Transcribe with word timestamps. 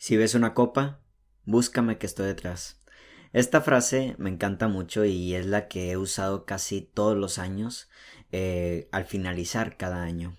Si 0.00 0.16
ves 0.16 0.34
una 0.34 0.54
copa, 0.54 1.02
búscame 1.44 1.98
que 1.98 2.06
estoy 2.06 2.26
detrás. 2.26 2.80
Esta 3.34 3.60
frase 3.60 4.14
me 4.16 4.30
encanta 4.30 4.66
mucho 4.66 5.04
y 5.04 5.34
es 5.34 5.44
la 5.44 5.68
que 5.68 5.90
he 5.90 5.98
usado 5.98 6.46
casi 6.46 6.80
todos 6.80 7.18
los 7.18 7.38
años 7.38 7.90
eh, 8.32 8.88
al 8.92 9.04
finalizar 9.04 9.76
cada 9.76 10.02
año. 10.02 10.38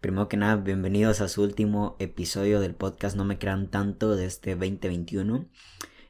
Primero 0.00 0.30
que 0.30 0.38
nada, 0.38 0.56
bienvenidos 0.56 1.20
a 1.20 1.28
su 1.28 1.42
último 1.42 1.96
episodio 1.98 2.58
del 2.58 2.74
podcast 2.74 3.18
No 3.18 3.26
me 3.26 3.38
crean 3.38 3.70
tanto 3.70 4.16
de 4.16 4.24
este 4.24 4.52
2021. 4.52 5.46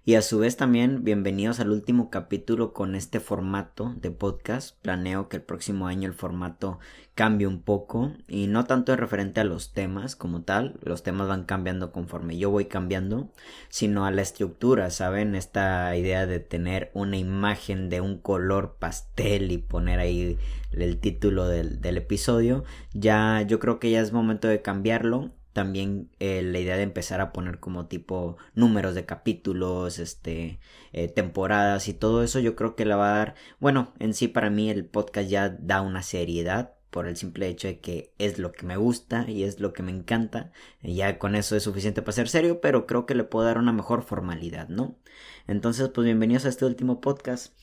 Y 0.09 0.15
a 0.15 0.23
su 0.23 0.39
vez 0.39 0.57
también 0.57 1.03
bienvenidos 1.03 1.59
al 1.59 1.73
último 1.73 2.11
capítulo 2.11 2.73
con 2.73 2.95
este 2.95 3.19
formato 3.19 3.93
de 4.01 4.13
podcast. 4.13 4.81
Planeo 4.81 5.29
que 5.29 5.39
el 5.39 5.43
próximo 5.43 5.89
año 5.89 6.09
el 6.09 6.15
formato 6.15 6.79
cambie 7.17 7.49
un 7.49 7.61
poco 7.61 8.13
y 8.29 8.47
no 8.47 8.67
tanto 8.67 8.93
en 8.93 9.01
referente 9.01 9.41
a 9.41 9.45
los 9.45 9.73
temas 9.73 10.15
como 10.15 10.43
tal, 10.43 10.79
los 10.81 11.03
temas 11.03 11.27
van 11.27 11.43
cambiando 11.43 11.91
conforme 11.91 12.39
yo 12.39 12.51
voy 12.51 12.67
cambiando, 12.67 13.33
sino 13.69 14.07
a 14.07 14.13
la 14.13 14.23
estructura, 14.23 14.91
¿saben? 14.91 15.35
Esta 15.35 15.97
idea 15.97 16.25
de 16.25 16.39
tener 16.39 16.93
una 16.95 17.17
imagen 17.17 17.89
de 17.89 18.01
un 18.01 18.19
color 18.19 18.77
pastel 18.79 19.51
y 19.51 19.59
poner 19.59 19.99
ahí 19.99 20.39
el 20.71 21.01
título 21.01 21.49
del, 21.49 21.81
del 21.81 21.97
episodio, 21.97 22.63
ya 22.93 23.43
yo 23.43 23.59
creo 23.59 23.81
que 23.81 23.91
ya 23.91 24.03
es 24.03 24.13
momento 24.13 24.47
de 24.47 24.63
cambiarlo 24.63 25.33
también 25.57 26.11
eh, 26.21 26.43
la 26.43 26.59
idea 26.59 26.77
de 26.77 26.83
empezar 26.83 27.23
a 27.23 27.33
poner 27.33 27.61
como 27.61 27.87
tipo 27.87 28.37
números 28.55 28.95
de 28.95 29.07
capítulos, 29.07 29.99
este, 29.99 30.61
eh, 30.93 31.09
temporadas 31.09 31.89
y 31.89 31.95
todo 31.95 32.23
eso 32.23 32.41
yo 32.41 32.55
creo 32.57 32.77
que 32.77 32.85
la 32.85 32.97
va 32.97 33.15
a 33.15 33.17
dar, 33.17 33.35
bueno, 33.59 33.95
en 33.99 34.13
sí 34.13 34.29
para 34.29 34.51
mí 34.51 34.69
el 34.69 34.85
podcast 34.85 35.31
ya 35.31 35.49
da 35.49 35.81
una 35.81 36.03
seriedad 36.03 36.75
por 36.91 37.09
el 37.09 37.17
simple 37.17 37.49
hecho 37.49 37.69
de 37.69 37.81
que 37.81 38.13
es 38.19 38.39
lo 38.39 38.53
que 38.53 38.67
me 38.67 38.77
gusta 38.77 39.25
y 39.31 39.45
es 39.45 39.59
lo 39.59 39.73
que 39.73 39.83
me 39.83 39.93
encanta, 39.93 40.53
ya 40.83 41.19
con 41.19 41.35
eso 41.35 41.57
es 41.57 41.63
suficiente 41.63 42.03
para 42.03 42.13
ser 42.13 42.29
serio, 42.29 42.61
pero 42.61 42.87
creo 42.87 43.07
que 43.07 43.15
le 43.15 43.25
puedo 43.25 43.47
dar 43.47 43.57
una 43.57 43.73
mejor 43.73 44.03
formalidad, 44.03 44.69
¿no? 44.69 44.99
Entonces, 45.47 45.89
pues 45.89 46.05
bienvenidos 46.05 46.45
a 46.45 46.51
este 46.51 46.67
último 46.67 47.01
podcast. 47.01 47.55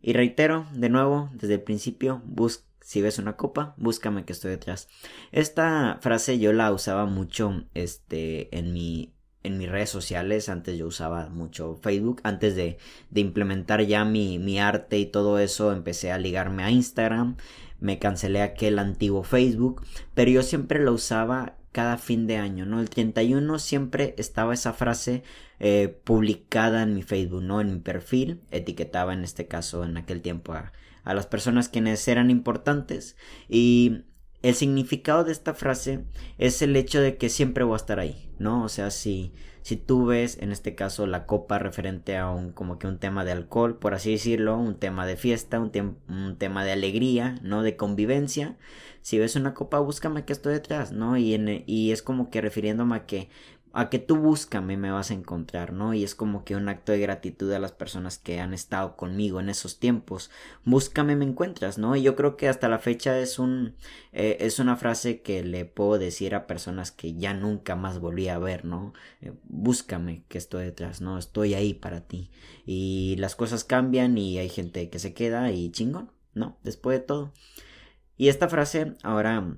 Y 0.00 0.12
reitero, 0.12 0.66
de 0.72 0.88
nuevo, 0.88 1.30
desde 1.32 1.54
el 1.54 1.62
principio, 1.62 2.22
busca 2.26 2.64
si 2.84 3.00
ves 3.00 3.18
una 3.18 3.36
copa, 3.36 3.74
búscame 3.78 4.26
que 4.26 4.34
estoy 4.34 4.50
detrás. 4.50 4.88
Esta 5.32 5.98
frase 6.02 6.38
yo 6.38 6.52
la 6.52 6.70
usaba 6.70 7.06
mucho 7.06 7.64
este, 7.72 8.54
en, 8.56 8.74
mi, 8.74 9.14
en 9.42 9.56
mis 9.56 9.70
redes 9.70 9.88
sociales. 9.88 10.50
Antes 10.50 10.76
yo 10.76 10.86
usaba 10.86 11.30
mucho 11.30 11.76
Facebook. 11.76 12.20
Antes 12.24 12.54
de, 12.56 12.76
implementar 13.14 13.80
ya 13.86 14.04
mi, 14.04 14.38
mi 14.38 14.60
arte 14.60 14.98
y 14.98 15.06
todo 15.06 15.38
eso, 15.38 15.72
empecé 15.72 16.12
a 16.12 16.18
ligarme 16.18 16.62
a 16.62 16.70
Instagram. 16.70 17.36
Me 17.80 17.98
cancelé 17.98 18.42
aquel 18.42 18.78
antiguo 18.78 19.22
Facebook. 19.22 19.82
Pero 20.12 20.30
yo 20.30 20.42
siempre 20.42 20.84
la 20.84 20.90
usaba 20.90 21.56
cada 21.72 21.96
fin 21.96 22.26
de 22.26 22.36
año, 22.36 22.66
¿no? 22.66 22.80
El 22.80 22.90
31 22.90 23.58
siempre 23.60 24.14
estaba 24.18 24.52
esa 24.52 24.74
frase 24.74 25.22
eh, 25.58 25.88
publicada 26.04 26.82
en 26.82 26.94
mi 26.94 27.02
Facebook, 27.02 27.42
¿no? 27.42 27.62
En 27.62 27.72
mi 27.72 27.80
perfil, 27.80 28.42
etiquetaba 28.50 29.14
en 29.14 29.24
este 29.24 29.48
caso 29.48 29.84
en 29.84 29.96
aquel 29.96 30.20
tiempo 30.20 30.52
a 30.52 30.72
a 31.04 31.14
las 31.14 31.26
personas 31.26 31.68
quienes 31.68 32.06
eran 32.08 32.30
importantes 32.30 33.16
y 33.48 34.04
el 34.44 34.54
significado 34.54 35.24
de 35.24 35.32
esta 35.32 35.54
frase 35.54 36.04
es 36.36 36.60
el 36.60 36.76
hecho 36.76 37.00
de 37.00 37.16
que 37.16 37.30
siempre 37.30 37.64
voy 37.64 37.72
a 37.72 37.76
estar 37.76 37.98
ahí, 37.98 38.30
¿no? 38.38 38.62
O 38.62 38.68
sea, 38.68 38.90
si, 38.90 39.32
si 39.62 39.76
tú 39.76 40.04
ves 40.04 40.36
en 40.38 40.52
este 40.52 40.74
caso 40.74 41.06
la 41.06 41.24
copa 41.24 41.58
referente 41.58 42.18
a 42.18 42.28
un 42.28 42.52
como 42.52 42.78
que 42.78 42.86
un 42.86 42.98
tema 42.98 43.24
de 43.24 43.32
alcohol, 43.32 43.78
por 43.78 43.94
así 43.94 44.10
decirlo, 44.12 44.58
un 44.58 44.78
tema 44.78 45.06
de 45.06 45.16
fiesta, 45.16 45.58
un, 45.60 45.96
un 46.08 46.36
tema 46.36 46.62
de 46.62 46.72
alegría, 46.72 47.38
¿no? 47.40 47.62
De 47.62 47.76
convivencia, 47.76 48.58
si 49.00 49.18
ves 49.18 49.34
una 49.34 49.54
copa, 49.54 49.78
búscame 49.78 50.26
que 50.26 50.34
estoy 50.34 50.52
detrás, 50.52 50.92
¿no? 50.92 51.16
Y, 51.16 51.32
en, 51.32 51.64
y 51.66 51.92
es 51.92 52.02
como 52.02 52.28
que 52.28 52.42
refiriéndome 52.42 52.96
a 52.96 53.06
que 53.06 53.30
a 53.74 53.90
que 53.90 53.98
tú 53.98 54.16
búscame 54.16 54.76
me 54.76 54.92
vas 54.92 55.10
a 55.10 55.14
encontrar, 55.14 55.72
¿no? 55.72 55.94
Y 55.94 56.04
es 56.04 56.14
como 56.14 56.44
que 56.44 56.54
un 56.54 56.68
acto 56.68 56.92
de 56.92 57.00
gratitud 57.00 57.52
a 57.52 57.58
las 57.58 57.72
personas 57.72 58.18
que 58.18 58.38
han 58.38 58.54
estado 58.54 58.96
conmigo 58.96 59.40
en 59.40 59.48
esos 59.48 59.80
tiempos. 59.80 60.30
Búscame 60.64 61.16
me 61.16 61.24
encuentras, 61.24 61.76
¿no? 61.76 61.96
Y 61.96 62.02
yo 62.02 62.14
creo 62.14 62.36
que 62.36 62.48
hasta 62.48 62.68
la 62.68 62.78
fecha 62.78 63.18
es 63.18 63.40
un 63.40 63.74
eh, 64.12 64.36
es 64.40 64.60
una 64.60 64.76
frase 64.76 65.22
que 65.22 65.42
le 65.42 65.64
puedo 65.64 65.98
decir 65.98 66.36
a 66.36 66.46
personas 66.46 66.92
que 66.92 67.14
ya 67.14 67.34
nunca 67.34 67.74
más 67.74 67.98
volví 67.98 68.28
a 68.28 68.38
ver, 68.38 68.64
¿no? 68.64 68.94
Eh, 69.20 69.32
búscame 69.42 70.22
que 70.28 70.38
estoy 70.38 70.64
detrás, 70.66 71.00
¿no? 71.00 71.18
Estoy 71.18 71.54
ahí 71.54 71.74
para 71.74 72.02
ti. 72.02 72.30
Y 72.64 73.16
las 73.18 73.34
cosas 73.34 73.64
cambian 73.64 74.16
y 74.16 74.38
hay 74.38 74.48
gente 74.48 74.88
que 74.88 75.00
se 75.00 75.14
queda 75.14 75.50
y 75.50 75.72
chingón, 75.72 76.12
¿no? 76.32 76.58
Después 76.62 77.00
de 77.00 77.04
todo. 77.04 77.32
Y 78.16 78.28
esta 78.28 78.48
frase 78.48 78.94
ahora 79.02 79.56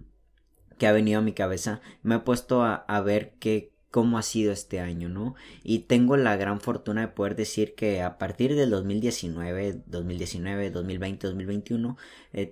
que 0.79 0.87
ha 0.87 0.93
venido 0.93 1.19
a 1.19 1.23
mi 1.23 1.33
cabeza, 1.33 1.81
me 2.03 2.17
he 2.17 2.19
puesto 2.21 2.63
a, 2.63 2.75
a 2.75 3.01
ver 3.01 3.35
qué, 3.39 3.76
cómo 3.91 4.19
ha 4.19 4.23
sido 4.23 4.53
este 4.53 4.81
año, 4.81 5.09
¿no? 5.09 5.35
Y 5.63 5.81
tengo 5.81 6.17
la 6.17 6.37
gran 6.37 6.61
fortuna 6.61 7.03
de 7.03 7.09
poder 7.09 7.37
decir 7.37 7.75
que 7.75 8.03
a 8.03 8.19
partir 8.19 8.55
del 8.55 8.71
2019, 8.71 9.83
2019, 9.87 10.71
2020, 10.71 11.27
2021, 11.27 11.97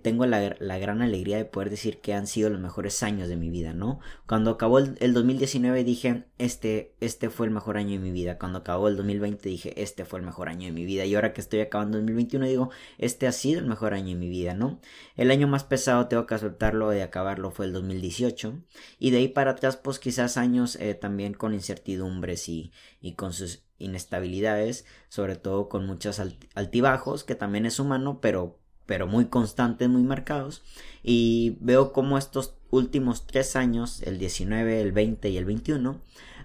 tengo 0.02 0.24
la, 0.24 0.56
la, 0.58 0.78
gran 0.78 1.02
alegría 1.02 1.36
de 1.36 1.44
poder 1.44 1.68
decir 1.68 1.98
que 1.98 2.14
han 2.14 2.26
sido 2.26 2.48
los 2.48 2.60
mejores 2.60 3.02
años 3.02 3.28
de 3.28 3.36
mi 3.36 3.50
vida, 3.50 3.74
¿no? 3.74 4.00
Cuando 4.26 4.52
acabó 4.52 4.78
el, 4.78 4.96
el, 5.00 5.12
2019 5.12 5.84
dije, 5.84 6.24
este, 6.38 6.94
este 7.00 7.28
fue 7.28 7.46
el 7.46 7.52
mejor 7.52 7.76
año 7.76 7.92
de 7.92 7.98
mi 7.98 8.10
vida. 8.10 8.38
Cuando 8.38 8.58
acabó 8.58 8.88
el 8.88 8.96
2020 8.96 9.48
dije, 9.48 9.82
este 9.82 10.06
fue 10.06 10.20
el 10.20 10.24
mejor 10.24 10.48
año 10.48 10.66
de 10.66 10.72
mi 10.72 10.86
vida. 10.86 11.04
Y 11.04 11.14
ahora 11.14 11.34
que 11.34 11.42
estoy 11.42 11.60
acabando 11.60 11.98
el 11.98 12.04
2021 12.04 12.46
digo, 12.46 12.70
este 12.96 13.26
ha 13.26 13.32
sido 13.32 13.60
el 13.60 13.66
mejor 13.66 13.92
año 13.92 14.08
de 14.08 14.14
mi 14.14 14.28
vida, 14.28 14.54
¿no? 14.54 14.80
El 15.16 15.30
año 15.30 15.48
más 15.48 15.64
pesado, 15.64 16.08
tengo 16.08 16.26
que 16.26 16.34
aceptarlo, 16.34 16.88
de 16.88 17.02
acabarlo 17.02 17.50
fue 17.50 17.66
el 17.66 17.72
2018. 17.72 18.54
Y 18.98 19.10
de 19.10 19.18
ahí 19.18 19.28
para 19.28 19.52
atrás, 19.52 19.76
pues 19.76 19.98
quizás 19.98 20.36
años 20.36 20.76
eh, 20.76 20.94
también 20.94 21.23
con 21.32 21.54
incertidumbres 21.54 22.48
y, 22.50 22.72
y 23.00 23.12
con 23.12 23.32
sus 23.32 23.64
inestabilidades, 23.78 24.84
sobre 25.08 25.36
todo 25.36 25.68
con 25.68 25.86
muchos 25.86 26.20
altibajos, 26.54 27.24
que 27.24 27.34
también 27.34 27.64
es 27.66 27.78
humano, 27.78 28.18
pero, 28.20 28.58
pero 28.84 29.06
muy 29.06 29.26
constantes, 29.26 29.88
muy 29.88 30.02
marcados. 30.02 30.62
Y 31.02 31.56
veo 31.60 31.92
como 31.92 32.18
estos 32.18 32.56
últimos 32.70 33.26
tres 33.26 33.56
años, 33.56 34.02
el 34.02 34.18
19, 34.18 34.80
el 34.80 34.92
20 34.92 35.30
y 35.30 35.36
el 35.38 35.44
21, 35.44 36.00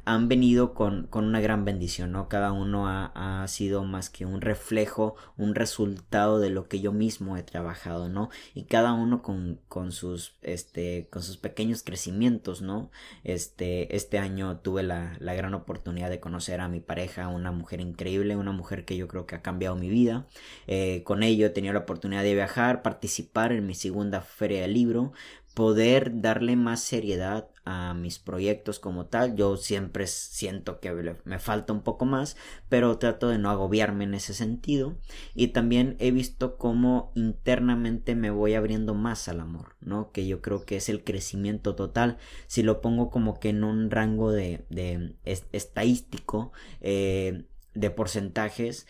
han 0.10 0.28
venido 0.28 0.74
con, 0.74 1.06
con 1.06 1.26
una 1.26 1.40
gran 1.40 1.66
bendición, 1.66 2.12
¿no? 2.12 2.30
Cada 2.30 2.52
uno 2.52 2.88
ha, 2.88 3.12
ha, 3.44 3.48
sido 3.48 3.84
más 3.84 4.10
que 4.10 4.26
un 4.26 4.42
reflejo, 4.42 5.16
un 5.38 5.54
resultado 5.54 6.40
de 6.40 6.50
lo 6.50 6.68
que 6.68 6.80
yo 6.80 6.92
mismo 6.92 7.38
he 7.38 7.44
trabajado, 7.44 8.10
¿no? 8.10 8.32
Y 8.56 8.64
cada 8.64 8.94
uno 8.94 9.22
con, 9.22 9.60
con 9.68 9.92
sus, 9.92 10.34
este, 10.42 11.08
con 11.12 11.22
sus 11.22 11.38
pequeños 11.38 11.84
crecimientos, 11.84 12.64
¿no? 12.64 12.90
Este, 13.24 13.96
este 13.96 14.18
año 14.18 14.58
tuve 14.58 14.82
la, 14.82 15.16
la 15.20 15.36
gran 15.36 15.54
oportunidad 15.54 16.10
de 16.10 16.20
conocer 16.20 16.60
a 16.60 16.70
mi 16.70 16.80
pareja, 16.80 17.28
una 17.28 17.52
mujer 17.52 17.80
increíble, 17.80 18.36
una 18.36 18.52
mujer 18.52 18.86
que 18.86 18.98
yo 18.98 19.08
creo 19.08 19.28
que 19.28 19.36
ha 19.36 19.44
cambiado 19.44 19.76
mi 19.76 19.90
vida. 19.90 20.26
Eh, 20.66 21.04
con 21.04 21.22
ello 21.22 21.46
he 21.46 21.52
tenido 21.52 21.76
la 21.76 21.82
oportunidad 21.82 22.24
de 22.24 22.34
viajar, 22.34 22.82
participar 22.82 23.52
en 23.52 23.68
mi 23.68 23.76
segunda 23.76 24.22
feria 24.22 24.62
de 24.62 24.70
libro, 24.70 25.14
poder 25.54 26.22
darle 26.22 26.56
más 26.56 26.82
seriedad 26.82 27.50
a 27.66 27.94
mis 27.94 28.18
proyectos 28.18 28.80
como 28.80 29.08
tal. 29.08 29.36
Yo 29.36 29.58
siempre 29.58 30.08
siento 30.08 30.80
que 30.80 31.16
me 31.24 31.40
falta 31.40 31.74
un 31.74 31.82
poco 31.82 32.06
más, 32.06 32.38
pero 32.68 32.98
trato 32.98 33.30
de 33.30 33.38
no 33.38 33.50
agobiarme 33.50 34.06
en 34.06 34.14
ese 34.14 34.34
sentido. 34.34 34.98
Y 35.36 35.50
también 35.50 35.96
he 36.00 36.12
visto 36.12 36.58
cómo 36.58 37.12
internamente 37.16 38.16
me 38.16 38.32
voy 38.32 38.54
abriendo 38.54 38.94
más 38.94 39.28
al 39.28 39.40
amor, 39.40 39.76
¿no? 39.82 40.12
Que 40.12 40.26
yo 40.26 40.42
creo 40.42 40.66
que 40.66 40.78
es 40.78 40.90
el 40.90 41.04
crecimiento 41.04 41.76
total. 41.76 42.18
Si 42.48 42.64
lo 42.64 42.82
pongo 42.82 43.10
como 43.10 43.40
que 43.40 43.50
en 43.50 43.64
un 43.64 43.92
rango 43.92 44.32
de, 44.32 44.66
de 44.70 45.16
estadístico, 45.52 46.52
eh, 46.82 47.46
de 47.74 47.90
porcentajes, 47.92 48.88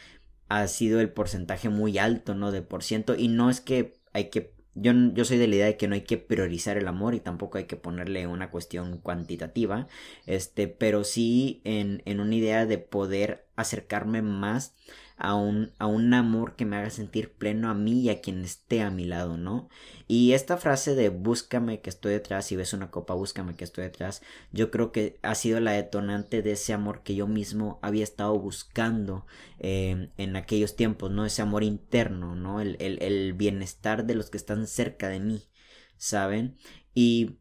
ha 0.48 0.68
sido 0.68 1.00
el 1.00 1.12
porcentaje 1.12 1.70
muy 1.70 1.98
alto, 1.98 2.34
¿no? 2.34 2.52
De 2.52 2.62
por 2.62 2.84
ciento. 2.84 3.16
Y 3.16 3.28
no 3.28 3.50
es 3.50 3.62
que 3.62 4.00
hay 4.14 4.30
que 4.30 4.59
yo, 4.82 4.94
yo, 5.14 5.26
soy 5.26 5.38
de 5.38 5.48
la 5.48 5.56
idea 5.56 5.66
de 5.66 5.78
que 5.78 5.88
no 5.88 5.96
hay 5.96 6.02
que 6.02 6.18
priorizar 6.18 6.78
el 6.78 6.88
amor 6.88 7.16
y 7.16 7.20
tampoco 7.20 7.58
hay 7.58 7.66
que 7.66 7.76
ponerle 7.76 8.28
una 8.28 8.52
cuestión 8.52 8.98
cuantitativa, 8.98 9.88
este, 10.26 10.68
pero 10.68 11.04
sí 11.04 11.62
en, 11.64 12.02
en 12.06 12.20
una 12.20 12.36
idea 12.36 12.66
de 12.66 12.78
poder 12.78 13.46
acercarme 13.56 14.22
más 14.22 14.76
a 15.20 15.36
un, 15.36 15.74
a 15.80 15.86
un 15.86 16.14
amor 16.14 16.56
que 16.56 16.66
me 16.66 16.78
haga 16.78 16.90
sentir 16.90 17.34
pleno 17.34 17.70
a 17.70 17.74
mí 17.74 18.02
y 18.02 18.10
a 18.10 18.22
quien 18.22 18.44
esté 18.44 18.82
a 18.82 18.90
mi 18.90 19.04
lado, 19.04 19.38
¿no? 19.38 19.68
Y 20.08 20.32
esta 20.32 20.56
frase 20.56 20.96
de 20.96 21.10
búscame 21.10 21.82
que 21.82 21.90
estoy 21.90 22.14
detrás, 22.14 22.46
si 22.46 22.56
ves 22.56 22.74
una 22.74 22.90
copa, 22.90 23.14
búscame 23.16 23.56
que 23.56 23.66
estoy 23.66 23.84
detrás, 23.84 24.22
yo 24.54 24.72
creo 24.72 24.94
que 24.94 25.20
ha 25.22 25.36
sido 25.36 25.60
la 25.60 25.74
detonante 25.74 26.42
de 26.42 26.54
ese 26.54 26.72
amor 26.72 27.04
que 27.04 27.16
yo 27.16 27.28
mismo 27.28 27.80
había 27.82 28.04
estado 28.04 28.40
buscando 28.40 29.26
eh, 29.60 30.10
en 30.18 30.36
aquellos 30.38 30.78
tiempos, 30.78 31.12
¿no? 31.12 31.26
Ese 31.26 31.42
amor 31.42 31.64
interno, 31.64 32.36
¿no? 32.36 32.62
El, 32.62 32.78
el, 32.80 33.04
el 33.04 33.34
bienestar 33.34 34.06
de 34.06 34.16
los 34.16 34.30
que 34.30 34.38
están 34.38 34.68
cerca 34.68 35.10
de 35.10 35.20
mí, 35.20 35.50
¿saben? 35.98 36.56
Y 36.94 37.40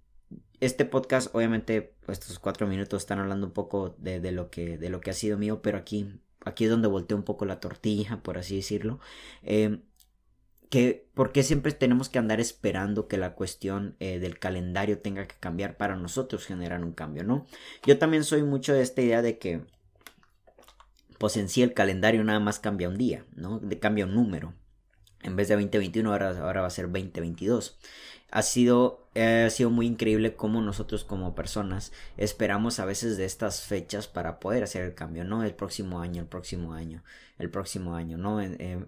este 0.61 0.85
podcast, 0.85 1.33
obviamente, 1.33 1.95
estos 2.09 2.41
cuatro 2.41 2.67
minutos 2.67 3.03
están 3.03 3.21
hablando 3.21 3.47
un 3.47 3.53
poco 3.53 3.95
de, 3.99 4.19
de, 4.19 4.33
lo 4.33 4.51
que, 4.51 4.79
de 4.79 4.91
lo 4.91 5.01
que 5.01 5.11
ha 5.11 5.15
sido 5.15 5.39
mío, 5.39 5.63
pero 5.63 5.79
aquí 5.79 6.21
aquí 6.45 6.65
es 6.65 6.71
donde 6.71 6.89
volteé 6.89 7.17
un 7.17 7.23
poco 7.23 7.45
la 7.45 7.61
tortilla, 7.61 8.21
por 8.23 8.39
así 8.39 8.57
decirlo. 8.57 9.01
Eh, 9.43 9.81
que 10.71 11.09
¿por 11.15 11.33
qué 11.33 11.43
siempre 11.43 11.73
tenemos 11.73 12.09
que 12.09 12.19
andar 12.19 12.41
esperando 12.41 13.09
que 13.09 13.17
la 13.17 13.35
cuestión 13.35 13.97
eh, 14.01 14.19
del 14.19 14.39
calendario 14.39 14.99
tenga 15.01 15.27
que 15.27 15.37
cambiar 15.41 15.79
para 15.79 15.97
nosotros 15.97 16.45
generar 16.45 16.85
un 16.85 16.93
cambio, 16.93 17.25
¿no? 17.25 17.47
Yo 17.87 17.99
también 17.99 18.25
soy 18.25 18.43
mucho 18.43 18.75
de 18.75 18.83
esta 18.83 19.01
idea 19.01 19.23
de 19.23 19.39
que 19.39 19.63
pues 21.19 21.37
en 21.37 21.49
sí 21.49 21.63
el 21.63 21.75
calendario 21.75 22.23
nada 22.23 22.39
más 22.39 22.61
cambia 22.61 22.89
un 22.89 22.99
día, 22.99 23.25
¿no? 23.35 23.59
De, 23.59 23.79
cambia 23.79 24.05
un 24.05 24.15
número. 24.15 24.55
En 25.23 25.37
vez 25.37 25.49
de 25.49 25.55
2021 25.55 26.13
ahora, 26.13 26.39
ahora 26.39 26.61
va 26.61 26.69
a 26.69 26.71
ser 26.71 26.85
2022 26.87 27.79
ha 28.31 28.43
sido, 28.43 29.08
ha 29.23 29.51
sido 29.51 29.71
muy 29.71 29.87
increíble 29.87 30.35
cómo 30.35 30.61
nosotros 30.61 31.05
como 31.05 31.35
personas 31.35 31.93
esperamos 32.17 32.79
a 32.79 32.85
veces 32.85 33.17
de 33.17 33.25
estas 33.25 33.63
fechas 33.63 34.07
para 34.09 34.41
poder 34.41 34.63
hacer 34.63 34.83
el 34.85 34.95
cambio, 34.95 35.25
¿no? 35.25 35.45
El 35.45 35.55
próximo 35.55 36.01
año, 36.01 36.23
el 36.23 36.29
próximo 36.29 36.75
año, 36.75 37.03
el 37.39 37.51
próximo 37.51 37.95
año, 37.95 38.19
¿no? 38.19 38.41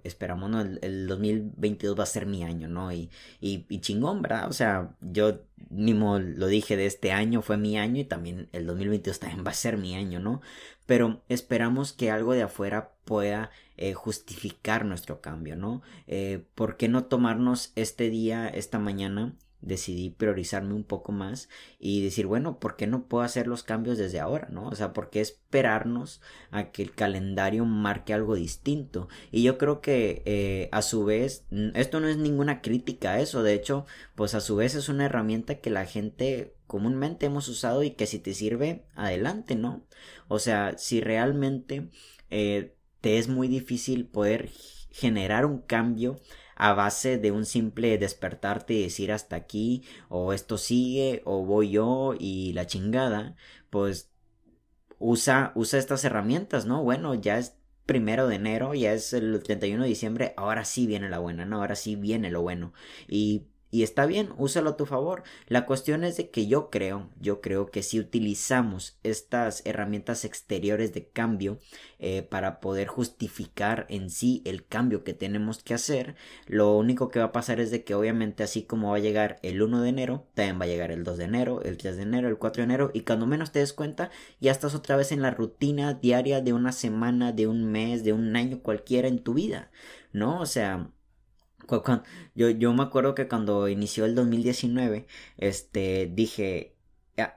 esperamos, 0.04 0.50
¿no? 0.50 0.60
El, 0.60 1.06
2022 1.06 1.98
va 1.98 2.02
a 2.02 2.06
ser 2.06 2.26
mi 2.26 2.44
año, 2.44 2.68
¿no? 2.68 2.92
Y, 2.92 3.10
y, 3.40 3.66
y 3.68 3.80
chingón, 3.80 4.22
¿verdad? 4.22 4.48
O 4.48 4.52
sea, 4.52 4.94
yo 5.00 5.40
mismo 5.70 6.18
lo 6.18 6.46
dije 6.46 6.76
de 6.76 6.86
este 6.86 7.12
año, 7.12 7.42
fue 7.42 7.56
mi 7.56 7.78
año 7.78 8.00
y 8.00 8.04
también 8.04 8.48
el 8.52 8.66
2022 8.66 9.18
también 9.20 9.44
va 9.46 9.50
a 9.50 9.54
ser 9.54 9.76
mi 9.78 9.94
año, 9.94 10.20
¿no? 10.20 10.40
Pero 10.86 11.22
esperamos 11.28 11.92
que 11.92 12.10
algo 12.10 12.32
de 12.34 12.42
afuera 12.42 12.92
pueda 13.04 13.50
eh, 13.76 13.94
justificar 13.94 14.84
nuestro 14.84 15.20
cambio, 15.20 15.56
¿no? 15.56 15.82
Eh, 16.06 16.44
¿Por 16.54 16.76
qué 16.76 16.88
no 16.88 17.04
tomarnos 17.04 17.72
este 17.76 18.10
día, 18.10 18.48
esta 18.48 18.78
mañana? 18.78 19.34
Decidí 19.62 20.10
priorizarme 20.10 20.74
un 20.74 20.84
poco 20.84 21.12
más 21.12 21.48
y 21.78 22.02
decir, 22.02 22.26
bueno, 22.26 22.58
¿por 22.58 22.76
qué 22.76 22.86
no 22.86 23.06
puedo 23.06 23.24
hacer 23.24 23.46
los 23.46 23.62
cambios 23.62 23.98
desde 23.98 24.20
ahora, 24.20 24.48
no? 24.50 24.68
O 24.68 24.74
sea, 24.74 24.92
¿por 24.92 25.10
qué 25.10 25.20
esperarnos 25.20 26.20
a 26.50 26.70
que 26.70 26.82
el 26.82 26.92
calendario 26.94 27.64
marque 27.64 28.14
algo 28.14 28.34
distinto? 28.34 29.08
Y 29.30 29.42
yo 29.42 29.58
creo 29.58 29.80
que 29.80 30.22
eh, 30.24 30.68
a 30.72 30.82
su 30.82 31.04
vez, 31.04 31.44
esto 31.74 32.00
no 32.00 32.08
es 32.08 32.16
ninguna 32.16 32.62
crítica 32.62 33.12
a 33.12 33.20
eso, 33.20 33.42
de 33.42 33.54
hecho, 33.54 33.86
pues 34.14 34.34
a 34.34 34.40
su 34.40 34.56
vez 34.56 34.74
es 34.74 34.88
una 34.88 35.06
herramienta 35.06 35.56
que 35.56 35.70
la 35.70 35.86
gente 35.86 36.54
comúnmente 36.66 37.26
hemos 37.26 37.48
usado 37.48 37.82
y 37.82 37.90
que 37.90 38.06
si 38.06 38.18
te 38.18 38.32
sirve, 38.32 38.84
adelante, 38.94 39.56
¿no? 39.56 39.84
O 40.28 40.38
sea, 40.38 40.78
si 40.78 41.00
realmente 41.00 41.88
eh, 42.30 42.74
te 43.00 43.18
es 43.18 43.28
muy 43.28 43.48
difícil 43.48 44.06
poder 44.06 44.50
generar 44.90 45.46
un 45.46 45.58
cambio 45.62 46.20
a 46.60 46.74
base 46.74 47.16
de 47.16 47.32
un 47.32 47.46
simple 47.46 47.96
despertarte 47.96 48.74
y 48.74 48.82
decir 48.82 49.12
hasta 49.12 49.34
aquí 49.34 49.82
o 50.10 50.34
esto 50.34 50.58
sigue 50.58 51.22
o 51.24 51.42
voy 51.42 51.70
yo 51.70 52.14
y 52.18 52.52
la 52.52 52.66
chingada, 52.66 53.34
pues 53.70 54.10
usa, 54.98 55.52
usa 55.54 55.78
estas 55.78 56.04
herramientas, 56.04 56.66
¿no? 56.66 56.82
Bueno, 56.82 57.14
ya 57.14 57.38
es 57.38 57.56
primero 57.86 58.28
de 58.28 58.36
enero, 58.36 58.74
ya 58.74 58.92
es 58.92 59.12
el 59.14 59.42
31 59.42 59.82
de 59.84 59.88
diciembre, 59.88 60.34
ahora 60.36 60.64
sí 60.66 60.86
viene 60.86 61.08
la 61.08 61.18
buena, 61.18 61.46
¿no? 61.46 61.56
Ahora 61.60 61.76
sí 61.76 61.96
viene 61.96 62.30
lo 62.30 62.42
bueno. 62.42 62.74
Y 63.08 63.46
y 63.70 63.82
está 63.82 64.06
bien, 64.06 64.30
úsalo 64.36 64.70
a 64.70 64.76
tu 64.76 64.86
favor. 64.86 65.22
La 65.46 65.64
cuestión 65.64 66.02
es 66.04 66.16
de 66.16 66.30
que 66.30 66.46
yo 66.46 66.70
creo, 66.70 67.08
yo 67.20 67.40
creo 67.40 67.70
que 67.70 67.82
si 67.82 68.00
utilizamos 68.00 68.98
estas 69.02 69.62
herramientas 69.64 70.24
exteriores 70.24 70.92
de 70.92 71.06
cambio 71.06 71.58
eh, 71.98 72.22
para 72.22 72.60
poder 72.60 72.88
justificar 72.88 73.86
en 73.88 74.10
sí 74.10 74.42
el 74.44 74.66
cambio 74.66 75.04
que 75.04 75.14
tenemos 75.14 75.62
que 75.62 75.74
hacer, 75.74 76.16
lo 76.46 76.76
único 76.76 77.08
que 77.10 77.20
va 77.20 77.26
a 77.26 77.32
pasar 77.32 77.60
es 77.60 77.70
de 77.70 77.84
que 77.84 77.94
obviamente 77.94 78.42
así 78.42 78.62
como 78.62 78.90
va 78.90 78.96
a 78.96 79.00
llegar 79.00 79.38
el 79.42 79.62
1 79.62 79.82
de 79.82 79.88
enero, 79.88 80.26
también 80.34 80.60
va 80.60 80.64
a 80.64 80.68
llegar 80.68 80.90
el 80.90 81.04
2 81.04 81.18
de 81.18 81.24
enero, 81.24 81.62
el 81.62 81.76
3 81.76 81.96
de 81.96 82.02
enero, 82.02 82.28
el 82.28 82.38
4 82.38 82.62
de 82.62 82.64
enero 82.64 82.90
y 82.92 83.02
cuando 83.02 83.26
menos 83.26 83.52
te 83.52 83.60
des 83.60 83.72
cuenta 83.72 84.10
ya 84.40 84.50
estás 84.50 84.74
otra 84.74 84.96
vez 84.96 85.12
en 85.12 85.22
la 85.22 85.30
rutina 85.30 85.94
diaria 85.94 86.40
de 86.40 86.52
una 86.52 86.72
semana, 86.72 87.32
de 87.32 87.46
un 87.46 87.70
mes, 87.70 88.04
de 88.04 88.12
un 88.12 88.34
año 88.36 88.60
cualquiera 88.62 89.08
en 89.08 89.20
tu 89.20 89.34
vida, 89.34 89.70
¿no? 90.12 90.40
O 90.40 90.46
sea 90.46 90.90
yo, 92.34 92.50
yo 92.50 92.72
me 92.72 92.82
acuerdo 92.82 93.14
que 93.14 93.28
cuando 93.28 93.68
inició 93.68 94.04
el 94.04 94.14
2019, 94.14 95.06
este, 95.38 96.10
dije, 96.12 96.76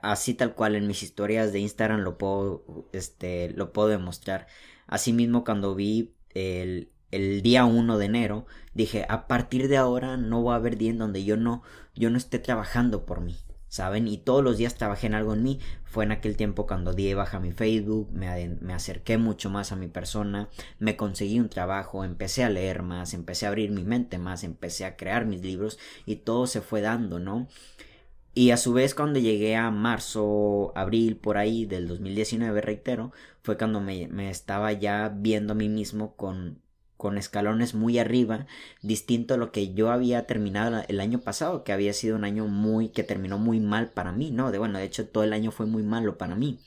así 0.02 0.34
tal 0.34 0.54
cual 0.54 0.74
en 0.76 0.86
mis 0.86 1.02
historias 1.02 1.52
de 1.52 1.60
Instagram 1.60 2.00
lo 2.00 2.18
puedo, 2.18 2.88
este, 2.92 3.50
lo 3.50 3.72
puedo 3.72 3.88
demostrar. 3.88 4.46
Asimismo, 4.86 5.44
cuando 5.44 5.74
vi 5.74 6.14
el, 6.30 6.90
el 7.10 7.42
día 7.42 7.64
1 7.64 7.98
de 7.98 8.06
enero, 8.06 8.46
dije, 8.74 9.06
a 9.08 9.26
partir 9.26 9.68
de 9.68 9.76
ahora 9.76 10.16
no 10.16 10.42
va 10.44 10.54
a 10.54 10.56
haber 10.56 10.76
día 10.76 10.90
en 10.90 10.98
donde 10.98 11.24
yo 11.24 11.36
no, 11.36 11.62
yo 11.94 12.10
no 12.10 12.18
esté 12.18 12.38
trabajando 12.38 13.06
por 13.06 13.20
mí. 13.20 13.36
¿Saben? 13.74 14.06
Y 14.06 14.18
todos 14.18 14.44
los 14.44 14.56
días 14.56 14.76
trabajé 14.76 15.08
en 15.08 15.14
algo 15.14 15.34
en 15.34 15.42
mí. 15.42 15.58
Fue 15.82 16.04
en 16.04 16.12
aquel 16.12 16.36
tiempo 16.36 16.64
cuando 16.64 16.92
di 16.92 17.12
baja 17.12 17.40
mi 17.40 17.50
Facebook, 17.50 18.08
me, 18.12 18.48
me, 18.60 18.72
acerqué 18.72 19.18
mucho 19.18 19.50
más 19.50 19.72
a 19.72 19.76
mi 19.76 19.88
persona, 19.88 20.48
me 20.78 20.96
conseguí 20.96 21.40
un 21.40 21.48
trabajo, 21.48 22.04
empecé 22.04 22.44
a 22.44 22.50
leer 22.50 22.84
más, 22.84 23.14
empecé 23.14 23.46
a 23.46 23.48
abrir 23.48 23.72
mi 23.72 23.82
mente 23.82 24.18
más, 24.18 24.44
empecé 24.44 24.84
a 24.84 24.96
crear 24.96 25.26
mis 25.26 25.42
libros 25.42 25.80
y 26.06 26.16
todo 26.16 26.46
se 26.46 26.60
fue 26.60 26.82
dando, 26.82 27.18
¿no? 27.18 27.48
Y 28.32 28.52
a 28.52 28.58
su 28.58 28.72
vez 28.74 28.94
cuando 28.94 29.18
llegué 29.18 29.56
a 29.56 29.72
marzo, 29.72 30.72
abril, 30.76 31.16
por 31.16 31.36
ahí 31.36 31.66
del 31.66 31.88
2019, 31.88 32.60
reitero, 32.60 33.12
fue 33.42 33.58
cuando 33.58 33.80
me, 33.80 34.06
me 34.06 34.30
estaba 34.30 34.72
ya 34.72 35.08
viendo 35.08 35.54
a 35.54 35.56
mí 35.56 35.68
mismo 35.68 36.14
con, 36.14 36.60
con 37.04 37.18
escalones 37.18 37.74
muy 37.74 37.98
arriba, 37.98 38.46
distinto 38.80 39.34
a 39.34 39.36
lo 39.36 39.52
que 39.52 39.74
yo 39.74 39.90
había 39.90 40.26
terminado 40.26 40.84
el 40.88 41.00
año 41.00 41.20
pasado, 41.20 41.62
que 41.62 41.74
había 41.74 41.92
sido 41.92 42.16
un 42.16 42.24
año 42.24 42.46
muy 42.46 42.88
que 42.88 43.02
terminó 43.04 43.36
muy 43.36 43.60
mal 43.60 43.90
para 43.90 44.10
mí, 44.10 44.30
¿no? 44.30 44.50
De 44.50 44.56
bueno, 44.56 44.78
de 44.78 44.86
hecho 44.86 45.06
todo 45.06 45.22
el 45.22 45.34
año 45.34 45.50
fue 45.50 45.66
muy 45.66 45.82
malo 45.82 46.16
para 46.16 46.34
mí. 46.34 46.60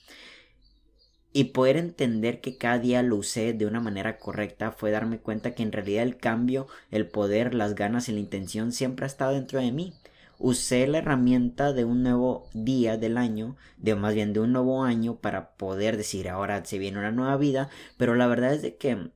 Y 1.33 1.45
poder 1.45 1.77
entender 1.77 2.39
que 2.39 2.55
cada 2.55 2.77
día 2.77 3.01
lo 3.01 3.15
usé 3.15 3.53
de 3.53 3.65
una 3.65 3.79
manera 3.79 4.19
correcta 4.19 4.71
fue 4.71 4.91
darme 4.91 5.17
cuenta 5.17 5.55
que 5.55 5.63
en 5.63 5.71
realidad 5.71 6.03
el 6.03 6.17
cambio, 6.17 6.67
el 6.91 7.07
poder, 7.07 7.55
las 7.55 7.73
ganas 7.73 8.07
y 8.07 8.11
la 8.11 8.19
intención 8.19 8.71
siempre 8.71 9.05
ha 9.05 9.07
estado 9.07 9.33
dentro 9.33 9.59
de 9.59 9.71
mí. 9.71 9.95
Usé 10.37 10.85
la 10.85 10.99
herramienta 10.99 11.73
de 11.73 11.83
un 11.83 12.03
nuevo 12.03 12.47
día 12.53 12.97
del 12.97 13.17
año, 13.17 13.55
de 13.77 13.95
más 13.95 14.13
bien 14.13 14.33
de 14.33 14.41
un 14.41 14.51
nuevo 14.51 14.83
año 14.83 15.15
para 15.15 15.55
poder 15.55 15.97
decir 15.97 16.29
ahora 16.29 16.63
se 16.63 16.77
viene 16.77 16.99
una 16.99 17.11
nueva 17.11 17.37
vida, 17.37 17.69
pero 17.97 18.13
la 18.13 18.27
verdad 18.27 18.53
es 18.53 18.61
de 18.61 18.75
que 18.77 19.09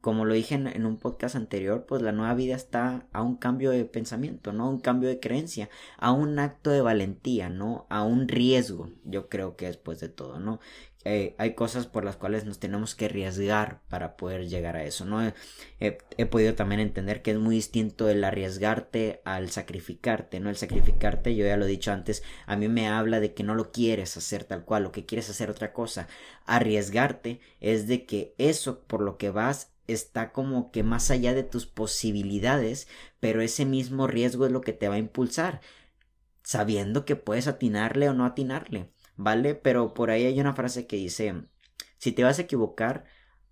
como 0.00 0.24
lo 0.24 0.34
dije 0.34 0.54
en, 0.54 0.86
un 0.86 0.96
podcast 0.96 1.36
anterior, 1.36 1.84
pues 1.86 2.00
la 2.00 2.12
nueva 2.12 2.34
vida 2.34 2.54
está 2.56 3.06
a 3.12 3.22
un 3.22 3.36
cambio 3.36 3.70
de 3.70 3.84
pensamiento, 3.84 4.52
¿no? 4.52 4.64
A 4.64 4.70
un 4.70 4.80
cambio 4.80 5.08
de 5.08 5.20
creencia, 5.20 5.68
a 5.98 6.12
un 6.12 6.38
acto 6.38 6.70
de 6.70 6.80
valentía, 6.80 7.50
¿no? 7.50 7.86
A 7.90 8.04
un 8.04 8.26
riesgo, 8.26 8.90
yo 9.04 9.28
creo 9.28 9.56
que 9.56 9.66
después 9.66 10.00
de 10.00 10.08
todo, 10.08 10.40
¿no? 10.40 10.60
Eh, 11.04 11.34
hay 11.38 11.54
cosas 11.54 11.86
por 11.86 12.04
las 12.04 12.16
cuales 12.16 12.44
nos 12.44 12.58
tenemos 12.58 12.94
que 12.94 13.06
arriesgar 13.06 13.80
para 13.88 14.18
poder 14.18 14.48
llegar 14.48 14.76
a 14.76 14.84
eso, 14.84 15.06
¿no? 15.06 15.22
He, 15.22 15.34
he, 15.80 16.26
podido 16.26 16.54
también 16.54 16.80
entender 16.80 17.22
que 17.22 17.30
es 17.30 17.38
muy 17.38 17.54
distinto 17.54 18.10
el 18.10 18.22
arriesgarte 18.22 19.22
al 19.24 19.50
sacrificarte, 19.50 20.40
¿no? 20.40 20.50
El 20.50 20.56
sacrificarte, 20.56 21.34
yo 21.34 21.46
ya 21.46 21.56
lo 21.56 21.64
he 21.64 21.68
dicho 21.68 21.90
antes, 21.92 22.22
a 22.46 22.56
mí 22.56 22.68
me 22.68 22.88
habla 22.88 23.18
de 23.20 23.32
que 23.32 23.44
no 23.44 23.54
lo 23.54 23.70
quieres 23.72 24.16
hacer 24.18 24.44
tal 24.44 24.64
cual, 24.64 24.86
o 24.86 24.92
que 24.92 25.06
quieres 25.06 25.30
hacer 25.30 25.50
otra 25.50 25.72
cosa. 25.72 26.06
Arriesgarte 26.44 27.40
es 27.60 27.86
de 27.86 28.04
que 28.04 28.34
eso 28.36 28.80
por 28.80 29.00
lo 29.00 29.16
que 29.16 29.30
vas 29.30 29.69
está 29.86 30.32
como 30.32 30.70
que 30.70 30.82
más 30.82 31.10
allá 31.10 31.34
de 31.34 31.42
tus 31.42 31.66
posibilidades, 31.66 32.88
pero 33.20 33.42
ese 33.42 33.64
mismo 33.64 34.06
riesgo 34.06 34.46
es 34.46 34.52
lo 34.52 34.60
que 34.60 34.72
te 34.72 34.88
va 34.88 34.94
a 34.96 34.98
impulsar, 34.98 35.60
sabiendo 36.42 37.04
que 37.04 37.16
puedes 37.16 37.48
atinarle 37.48 38.08
o 38.08 38.14
no 38.14 38.24
atinarle, 38.24 38.92
¿vale? 39.16 39.54
Pero 39.54 39.94
por 39.94 40.10
ahí 40.10 40.26
hay 40.26 40.40
una 40.40 40.54
frase 40.54 40.86
que 40.86 40.96
dice, 40.96 41.34
si 41.98 42.12
te 42.12 42.24
vas 42.24 42.38
a 42.38 42.42
equivocar, 42.42 43.04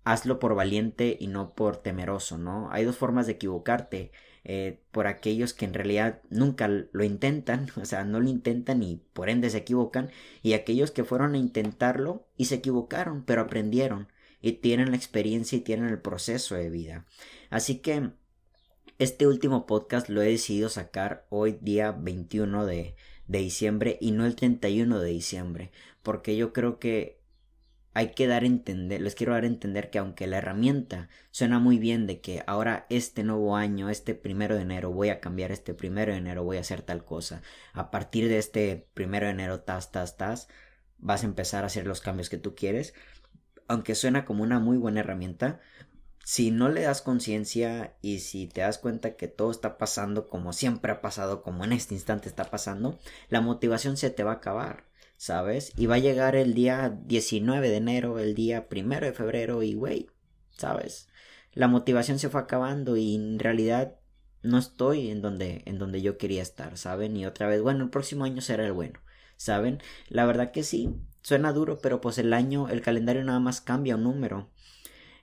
hazlo 0.03 0.39
por 0.39 0.55
valiente 0.55 1.17
y 1.19 1.27
no 1.27 1.53
por 1.53 1.77
temeroso, 1.77 2.37
¿no? 2.37 2.69
Hay 2.71 2.85
dos 2.85 2.97
formas 2.97 3.27
de 3.27 3.33
equivocarte. 3.33 4.11
Eh, 4.45 4.81
por 4.91 5.05
aquellos 5.05 5.53
que 5.53 5.65
en 5.65 5.73
realidad 5.73 6.21
nunca 6.29 6.67
lo 6.67 7.03
intentan, 7.03 7.67
o 7.75 7.85
sea, 7.85 8.05
no 8.05 8.19
lo 8.19 8.29
intentan 8.29 8.81
y 8.81 9.03
por 9.13 9.29
ende 9.29 9.49
se 9.49 9.59
equivocan, 9.59 10.09
y 10.41 10.53
aquellos 10.53 10.91
que 10.91 11.03
fueron 11.03 11.35
a 11.35 11.37
intentarlo 11.37 12.27
y 12.37 12.45
se 12.45 12.55
equivocaron, 12.55 13.25
pero 13.25 13.41
aprendieron 13.41 14.07
y 14.41 14.53
tienen 14.53 14.91
la 14.91 14.97
experiencia 14.97 15.57
y 15.57 15.61
tienen 15.61 15.89
el 15.89 16.01
proceso 16.01 16.55
de 16.55 16.69
vida. 16.69 17.05
Así 17.49 17.79
que 17.79 18.11
este 18.97 19.27
último 19.27 19.65
podcast 19.65 20.09
lo 20.09 20.21
he 20.21 20.29
decidido 20.29 20.69
sacar 20.69 21.25
hoy 21.29 21.57
día 21.61 21.91
21 21.91 22.65
de, 22.65 22.95
de 23.27 23.39
diciembre 23.39 23.97
y 24.01 24.11
no 24.11 24.25
el 24.25 24.35
31 24.35 24.99
de 24.99 25.09
diciembre, 25.09 25.71
porque 26.03 26.35
yo 26.35 26.51
creo 26.51 26.79
que 26.79 27.19
hay 27.93 28.11
que 28.11 28.27
dar 28.27 28.43
a 28.43 28.47
entender, 28.47 29.01
les 29.01 29.15
quiero 29.15 29.33
dar 29.33 29.43
a 29.43 29.47
entender 29.47 29.89
que 29.89 29.99
aunque 29.99 30.27
la 30.27 30.37
herramienta 30.37 31.09
suena 31.31 31.59
muy 31.59 31.79
bien 31.79 32.07
de 32.07 32.21
que 32.21 32.43
ahora 32.45 32.85
este 32.89 33.23
nuevo 33.23 33.55
año, 33.55 33.89
este 33.89 34.15
primero 34.15 34.55
de 34.55 34.61
enero, 34.61 34.91
voy 34.91 35.09
a 35.09 35.19
cambiar 35.19 35.51
este 35.51 35.73
primero 35.73 36.11
de 36.11 36.19
enero, 36.19 36.43
voy 36.43 36.57
a 36.57 36.61
hacer 36.61 36.81
tal 36.81 37.03
cosa, 37.03 37.41
a 37.73 37.91
partir 37.91 38.27
de 38.29 38.37
este 38.37 38.87
primero 38.93 39.25
de 39.25 39.33
enero, 39.33 39.61
tas, 39.61 39.91
tas, 39.91 40.17
tas, 40.17 40.47
vas 40.97 41.23
a 41.23 41.25
empezar 41.25 41.63
a 41.63 41.67
hacer 41.67 41.87
los 41.87 42.01
cambios 42.01 42.29
que 42.29 42.37
tú 42.37 42.55
quieres, 42.55 42.93
aunque 43.69 43.95
suena 43.95 44.25
como 44.25 44.43
una 44.43 44.59
muy 44.59 44.77
buena 44.77 44.99
herramienta, 44.99 45.61
si 46.25 46.51
no 46.51 46.69
le 46.69 46.81
das 46.81 47.01
conciencia 47.01 47.95
y 48.01 48.19
si 48.19 48.47
te 48.47 48.61
das 48.61 48.79
cuenta 48.79 49.15
que 49.15 49.27
todo 49.27 49.51
está 49.51 49.77
pasando 49.77 50.27
como 50.27 50.53
siempre 50.53 50.91
ha 50.91 51.01
pasado, 51.01 51.43
como 51.43 51.63
en 51.63 51.73
este 51.73 51.93
instante 51.93 52.27
está 52.27 52.45
pasando, 52.45 52.99
la 53.29 53.41
motivación 53.41 53.95
se 53.95 54.09
te 54.09 54.23
va 54.23 54.31
a 54.31 54.35
acabar, 54.35 54.85
¿sabes? 55.17 55.71
Y 55.77 55.85
va 55.85 55.95
a 55.95 55.99
llegar 55.99 56.35
el 56.35 56.55
día 56.55 56.99
19 57.05 57.69
de 57.69 57.77
enero, 57.77 58.19
el 58.19 58.35
día 58.35 58.67
1 58.69 58.99
de 59.01 59.13
febrero 59.13 59.61
y, 59.63 59.75
güey, 59.75 60.09
¿sabes? 60.57 61.07
La 61.53 61.67
motivación 61.67 62.19
se 62.19 62.29
fue 62.29 62.41
acabando 62.41 62.97
y 62.97 63.15
en 63.15 63.39
realidad 63.39 63.95
no 64.41 64.57
estoy 64.57 65.11
en 65.11 65.21
donde, 65.21 65.61
en 65.65 65.77
donde 65.77 66.01
yo 66.01 66.17
quería 66.17 66.41
estar, 66.41 66.77
¿saben? 66.77 67.15
Y 67.17 67.25
otra 67.27 67.47
vez, 67.47 67.61
bueno, 67.61 67.83
el 67.83 67.89
próximo 67.91 68.23
año 68.23 68.41
será 68.41 68.65
el 68.65 68.73
bueno, 68.73 68.99
¿saben? 69.37 69.79
La 70.09 70.25
verdad 70.25 70.51
que 70.51 70.63
sí, 70.63 70.95
suena 71.21 71.53
duro, 71.53 71.79
pero 71.81 72.01
pues 72.01 72.17
el 72.17 72.33
año, 72.33 72.69
el 72.69 72.81
calendario 72.81 73.23
nada 73.23 73.39
más 73.39 73.61
cambia 73.61 73.95
un 73.95 74.03
número. 74.03 74.49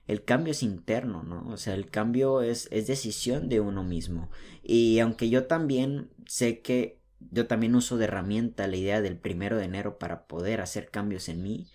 El 0.07 0.23
cambio 0.23 0.51
es 0.51 0.63
interno, 0.63 1.23
¿no? 1.23 1.47
O 1.49 1.57
sea, 1.57 1.73
el 1.73 1.89
cambio 1.89 2.41
es, 2.41 2.69
es 2.71 2.87
decisión 2.87 3.49
de 3.49 3.59
uno 3.59 3.83
mismo. 3.83 4.29
Y 4.63 4.99
aunque 4.99 5.29
yo 5.29 5.47
también 5.47 6.09
sé 6.25 6.61
que 6.61 6.99
yo 7.31 7.47
también 7.47 7.75
uso 7.75 7.97
de 7.97 8.05
herramienta 8.05 8.67
la 8.67 8.77
idea 8.77 9.01
del 9.01 9.17
primero 9.17 9.57
de 9.57 9.65
enero 9.65 9.97
para 9.97 10.27
poder 10.27 10.61
hacer 10.61 10.89
cambios 10.89 11.29
en 11.29 11.43
mí, 11.43 11.67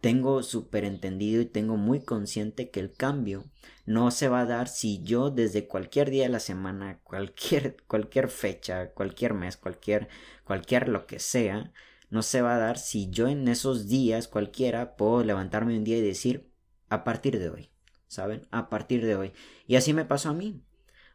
tengo 0.00 0.42
súper 0.42 0.84
entendido 0.84 1.42
y 1.42 1.46
tengo 1.46 1.76
muy 1.76 2.00
consciente 2.00 2.70
que 2.70 2.80
el 2.80 2.92
cambio 2.92 3.44
no 3.86 4.10
se 4.10 4.28
va 4.28 4.40
a 4.40 4.46
dar 4.46 4.68
si 4.68 5.02
yo 5.02 5.30
desde 5.30 5.66
cualquier 5.66 6.10
día 6.10 6.24
de 6.24 6.28
la 6.28 6.40
semana, 6.40 7.00
cualquier, 7.02 7.76
cualquier 7.88 8.28
fecha, 8.28 8.90
cualquier 8.90 9.34
mes, 9.34 9.56
cualquier, 9.56 10.08
cualquier 10.44 10.88
lo 10.88 11.06
que 11.06 11.18
sea, 11.18 11.72
no 12.10 12.22
se 12.22 12.42
va 12.42 12.56
a 12.56 12.58
dar 12.58 12.78
si 12.78 13.10
yo 13.10 13.28
en 13.28 13.48
esos 13.48 13.88
días 13.88 14.28
cualquiera 14.28 14.96
puedo 14.96 15.24
levantarme 15.24 15.76
un 15.76 15.84
día 15.84 15.98
y 15.98 16.02
decir 16.02 16.50
a 16.88 17.04
partir 17.04 17.38
de 17.38 17.50
hoy, 17.50 17.70
¿saben? 18.06 18.46
A 18.50 18.68
partir 18.68 19.04
de 19.04 19.16
hoy. 19.16 19.32
Y 19.66 19.76
así 19.76 19.92
me 19.92 20.04
pasó 20.04 20.30
a 20.30 20.34
mí. 20.34 20.62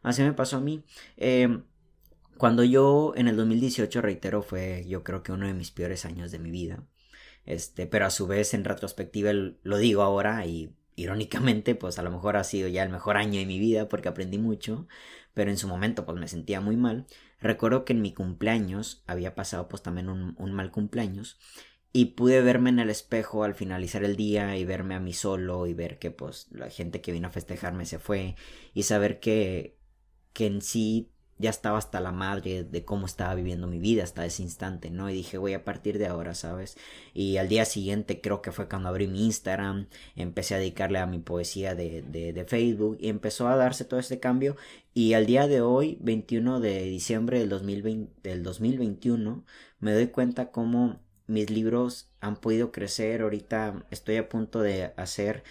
Así 0.02 0.22
me 0.22 0.34
pasó 0.34 0.58
a 0.58 0.62
mí. 0.62 0.84
Eh, 1.18 1.62
cuando 2.38 2.64
yo 2.64 3.14
en 3.16 3.28
el 3.28 3.38
2018, 3.38 4.02
reitero, 4.02 4.42
fue 4.42 4.86
yo 4.88 5.04
creo 5.04 5.24
que 5.24 5.32
uno 5.32 5.48
de 5.48 5.54
mis 5.54 5.72
peores 5.72 6.06
años 6.06 6.32
de 6.32 6.40
mi 6.40 6.52
vida. 6.52 6.84
Este, 7.46 7.88
pero 7.88 8.06
a 8.06 8.10
su 8.10 8.28
vez 8.28 8.54
en 8.54 8.64
retrospectiva 8.64 9.32
lo 9.34 9.78
digo 9.78 10.02
ahora 10.04 10.46
y 10.46 10.76
irónicamente 10.96 11.76
pues 11.76 11.98
a 11.98 12.04
lo 12.04 12.12
mejor 12.12 12.38
ha 12.38 12.44
sido 12.44 12.68
ya 12.68 12.84
el 12.84 12.90
mejor 12.90 13.18
año 13.18 13.40
de 13.40 13.46
mi 13.46 13.60
vida 13.60 13.88
porque 13.90 14.10
aprendí 14.10 14.38
mucho, 14.38 14.88
pero 15.34 15.50
en 15.50 15.58
su 15.58 15.68
momento 15.68 16.06
pues 16.06 16.20
me 16.20 16.28
sentía 16.28 16.62
muy 16.62 16.78
mal. 16.78 17.08
Recuerdo 17.42 17.86
que 17.86 17.94
en 17.94 18.02
mi 18.02 18.14
cumpleaños 18.14 19.04
había 19.08 19.36
pasado 19.36 19.68
pues 19.68 19.84
también 19.84 20.10
un, 20.10 20.36
un 20.38 20.54
mal 20.54 20.72
cumpleaños 20.72 21.40
y 21.94 22.06
pude 22.06 22.42
verme 22.42 22.70
en 22.70 22.80
el 22.80 22.90
espejo 22.90 23.44
al 23.44 23.56
finalizar 23.56 24.04
el 24.04 24.16
día 24.16 24.56
y 24.58 24.66
verme 24.66 24.96
a 24.96 25.00
mí 25.00 25.14
solo 25.14 25.68
y 25.68 25.74
ver 25.74 26.00
que 26.00 26.12
pues 26.12 26.48
la 26.52 26.70
gente 26.70 27.02
que 27.02 27.12
vino 27.12 27.28
a 27.28 27.32
festejarme 27.32 27.86
se 27.86 28.00
fue 28.00 28.36
y 28.74 28.84
saber 28.84 29.20
que 29.20 29.78
que 30.34 30.46
en 30.46 30.62
sí 30.62 31.11
ya 31.42 31.50
estaba 31.50 31.78
hasta 31.78 32.00
la 32.00 32.12
madre 32.12 32.64
de 32.64 32.86
cómo 32.86 33.06
estaba 33.06 33.36
viviendo 33.36 33.68
mi 33.68 33.80
vida 33.80 34.04
hasta 34.04 34.26
ese 34.26 34.44
instante, 34.44 34.92
¿no? 34.92 35.10
Y 35.10 35.14
dije, 35.14 35.38
voy 35.38 35.54
a 35.54 35.66
partir 35.66 35.98
de 35.98 36.08
ahora, 36.08 36.36
¿sabes? 36.36 36.78
Y 37.14 37.38
al 37.38 37.50
día 37.50 37.66
siguiente 37.66 38.22
creo 38.22 38.42
que 38.42 38.52
fue 38.52 38.70
cuando 38.70 38.90
abrí 38.90 39.08
mi 39.08 39.26
Instagram, 39.26 39.88
empecé 40.16 40.56
a 40.56 40.60
dedicarle 40.60 41.00
a 41.00 41.08
mi 41.08 41.20
poesía 41.20 41.76
de, 41.76 42.02
de, 42.04 42.46
Facebook 42.46 42.98
y 43.00 43.10
empezó 43.10 43.48
a 43.48 43.56
darse 43.56 43.86
todo 43.86 44.00
este 44.00 44.20
cambio 44.20 44.56
y 44.94 45.14
al 45.14 45.26
día 45.26 45.48
de 45.48 45.62
hoy, 45.62 45.98
21 46.02 46.60
de 46.60 46.84
diciembre 46.84 47.40
del, 47.40 47.50
2020, 47.50 48.30
del 48.30 48.44
2021, 48.44 49.46
me 49.80 49.94
doy 49.94 50.08
cuenta 50.08 50.52
cómo 50.52 51.00
mis 51.28 51.50
libros 51.50 52.10
han 52.20 52.36
podido 52.36 52.72
crecer, 52.72 53.22
ahorita 53.22 53.86
estoy 53.90 54.18
a 54.18 54.28
punto 54.30 54.62
de 54.62 54.94
hacer 54.98 55.44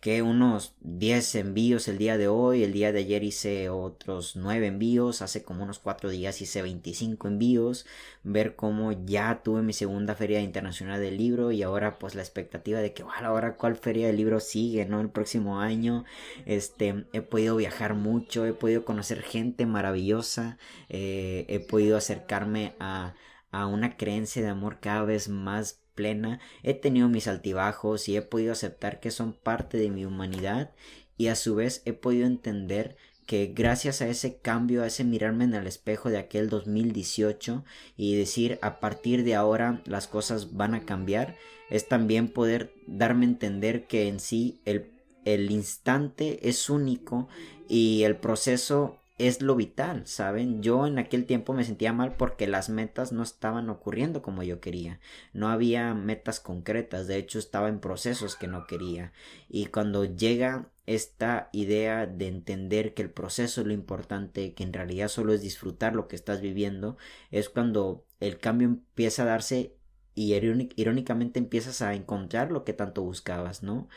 que 0.00 0.22
unos 0.22 0.74
10 0.80 1.34
envíos 1.34 1.88
el 1.88 1.98
día 1.98 2.16
de 2.18 2.28
hoy, 2.28 2.62
el 2.62 2.72
día 2.72 2.92
de 2.92 3.00
ayer 3.00 3.24
hice 3.24 3.68
otros 3.70 4.36
9 4.36 4.66
envíos, 4.68 5.22
hace 5.22 5.42
como 5.42 5.64
unos 5.64 5.78
4 5.78 6.10
días 6.10 6.40
hice 6.40 6.62
25 6.62 7.28
envíos, 7.28 7.86
ver 8.22 8.56
cómo 8.56 8.92
ya 8.92 9.42
tuve 9.42 9.62
mi 9.62 9.72
segunda 9.72 10.14
feria 10.14 10.40
internacional 10.40 11.00
del 11.00 11.16
libro 11.16 11.50
y 11.52 11.62
ahora 11.62 11.98
pues 11.98 12.14
la 12.14 12.22
expectativa 12.22 12.80
de 12.80 12.92
que 12.92 13.02
bueno, 13.02 13.26
ahora 13.28 13.56
cuál 13.56 13.76
feria 13.76 14.06
del 14.06 14.16
libro 14.16 14.40
sigue, 14.40 14.86
¿no? 14.86 15.00
El 15.00 15.10
próximo 15.10 15.60
año, 15.60 16.04
este, 16.44 17.06
he 17.12 17.20
podido 17.22 17.56
viajar 17.56 17.94
mucho, 17.94 18.46
he 18.46 18.52
podido 18.52 18.84
conocer 18.84 19.22
gente 19.22 19.66
maravillosa, 19.66 20.58
eh, 20.88 21.46
he 21.48 21.60
podido 21.60 21.96
acercarme 21.96 22.74
a, 22.80 23.14
a 23.50 23.66
una 23.66 23.96
creencia 23.96 24.42
de 24.42 24.48
amor 24.48 24.78
cada 24.80 25.04
vez 25.04 25.28
más 25.28 25.80
plena, 25.96 26.38
he 26.62 26.74
tenido 26.74 27.08
mis 27.08 27.26
altibajos 27.26 28.08
y 28.08 28.16
he 28.16 28.22
podido 28.22 28.52
aceptar 28.52 29.00
que 29.00 29.10
son 29.10 29.32
parte 29.32 29.78
de 29.78 29.90
mi 29.90 30.04
humanidad 30.04 30.70
y 31.18 31.26
a 31.26 31.34
su 31.34 31.56
vez 31.56 31.82
he 31.84 31.92
podido 31.92 32.26
entender 32.26 32.96
que 33.26 33.52
gracias 33.52 34.02
a 34.02 34.08
ese 34.08 34.38
cambio, 34.38 34.82
a 34.82 34.86
ese 34.86 35.02
mirarme 35.02 35.44
en 35.44 35.54
el 35.54 35.66
espejo 35.66 36.10
de 36.10 36.18
aquel 36.18 36.48
2018 36.48 37.64
y 37.96 38.14
decir 38.14 38.58
a 38.62 38.78
partir 38.78 39.24
de 39.24 39.34
ahora 39.34 39.82
las 39.84 40.06
cosas 40.06 40.56
van 40.56 40.74
a 40.74 40.84
cambiar, 40.84 41.34
es 41.68 41.88
también 41.88 42.28
poder 42.28 42.72
darme 42.86 43.26
a 43.26 43.30
entender 43.30 43.88
que 43.88 44.06
en 44.06 44.20
sí 44.20 44.60
el, 44.64 44.92
el 45.24 45.50
instante 45.50 46.48
es 46.48 46.70
único 46.70 47.28
y 47.68 48.04
el 48.04 48.16
proceso 48.16 49.00
es 49.18 49.40
lo 49.40 49.56
vital, 49.56 50.06
¿saben? 50.06 50.62
Yo 50.62 50.86
en 50.86 50.98
aquel 50.98 51.24
tiempo 51.24 51.54
me 51.54 51.64
sentía 51.64 51.92
mal 51.92 52.16
porque 52.16 52.46
las 52.46 52.68
metas 52.68 53.12
no 53.12 53.22
estaban 53.22 53.70
ocurriendo 53.70 54.20
como 54.20 54.42
yo 54.42 54.60
quería. 54.60 55.00
No 55.32 55.48
había 55.48 55.94
metas 55.94 56.38
concretas, 56.38 57.06
de 57.06 57.16
hecho 57.16 57.38
estaba 57.38 57.68
en 57.68 57.80
procesos 57.80 58.36
que 58.36 58.46
no 58.46 58.66
quería. 58.66 59.12
Y 59.48 59.66
cuando 59.66 60.04
llega 60.04 60.68
esta 60.84 61.48
idea 61.52 62.06
de 62.06 62.28
entender 62.28 62.92
que 62.94 63.02
el 63.02 63.10
proceso 63.10 63.62
es 63.62 63.66
lo 63.66 63.72
importante, 63.72 64.54
que 64.54 64.64
en 64.64 64.72
realidad 64.72 65.08
solo 65.08 65.32
es 65.32 65.40
disfrutar 65.40 65.94
lo 65.94 66.08
que 66.08 66.16
estás 66.16 66.40
viviendo, 66.42 66.98
es 67.30 67.48
cuando 67.48 68.04
el 68.20 68.38
cambio 68.38 68.68
empieza 68.68 69.22
a 69.22 69.26
darse 69.26 69.74
y 70.14 70.34
irónicamente 70.76 71.38
empiezas 71.38 71.82
a 71.82 71.94
encontrar 71.94 72.50
lo 72.50 72.64
que 72.64 72.72
tanto 72.72 73.02
buscabas, 73.02 73.62
¿no? 73.62 73.88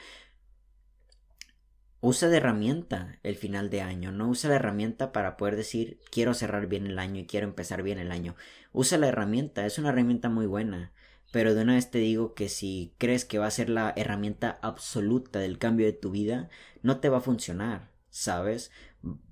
Usa 2.01 2.29
de 2.29 2.37
herramienta 2.37 3.19
el 3.23 3.35
final 3.35 3.69
de 3.69 3.81
año, 3.81 4.11
no 4.11 4.29
usa 4.29 4.49
la 4.49 4.55
herramienta 4.57 5.11
para 5.11 5.37
poder 5.37 5.55
decir 5.55 5.99
quiero 6.11 6.33
cerrar 6.33 6.67
bien 6.67 6.87
el 6.87 6.99
año 6.99 7.21
y 7.21 7.25
quiero 7.25 7.47
empezar 7.47 7.83
bien 7.83 7.99
el 7.99 8.11
año. 8.11 8.35
Usa 8.71 8.97
la 8.97 9.07
herramienta, 9.07 9.65
es 9.65 9.77
una 9.79 9.89
herramienta 9.89 10.29
muy 10.29 10.45
buena, 10.45 10.93
pero 11.31 11.53
de 11.53 11.63
una 11.63 11.75
vez 11.75 11.91
te 11.91 11.99
digo 11.99 12.33
que 12.33 12.49
si 12.49 12.93
crees 12.97 13.25
que 13.25 13.39
va 13.39 13.47
a 13.47 13.51
ser 13.51 13.69
la 13.69 13.93
herramienta 13.95 14.59
absoluta 14.61 15.39
del 15.39 15.57
cambio 15.57 15.85
de 15.85 15.93
tu 15.93 16.11
vida, 16.11 16.49
no 16.81 16.99
te 16.99 17.09
va 17.09 17.17
a 17.17 17.21
funcionar, 17.21 17.91
¿sabes? 18.09 18.71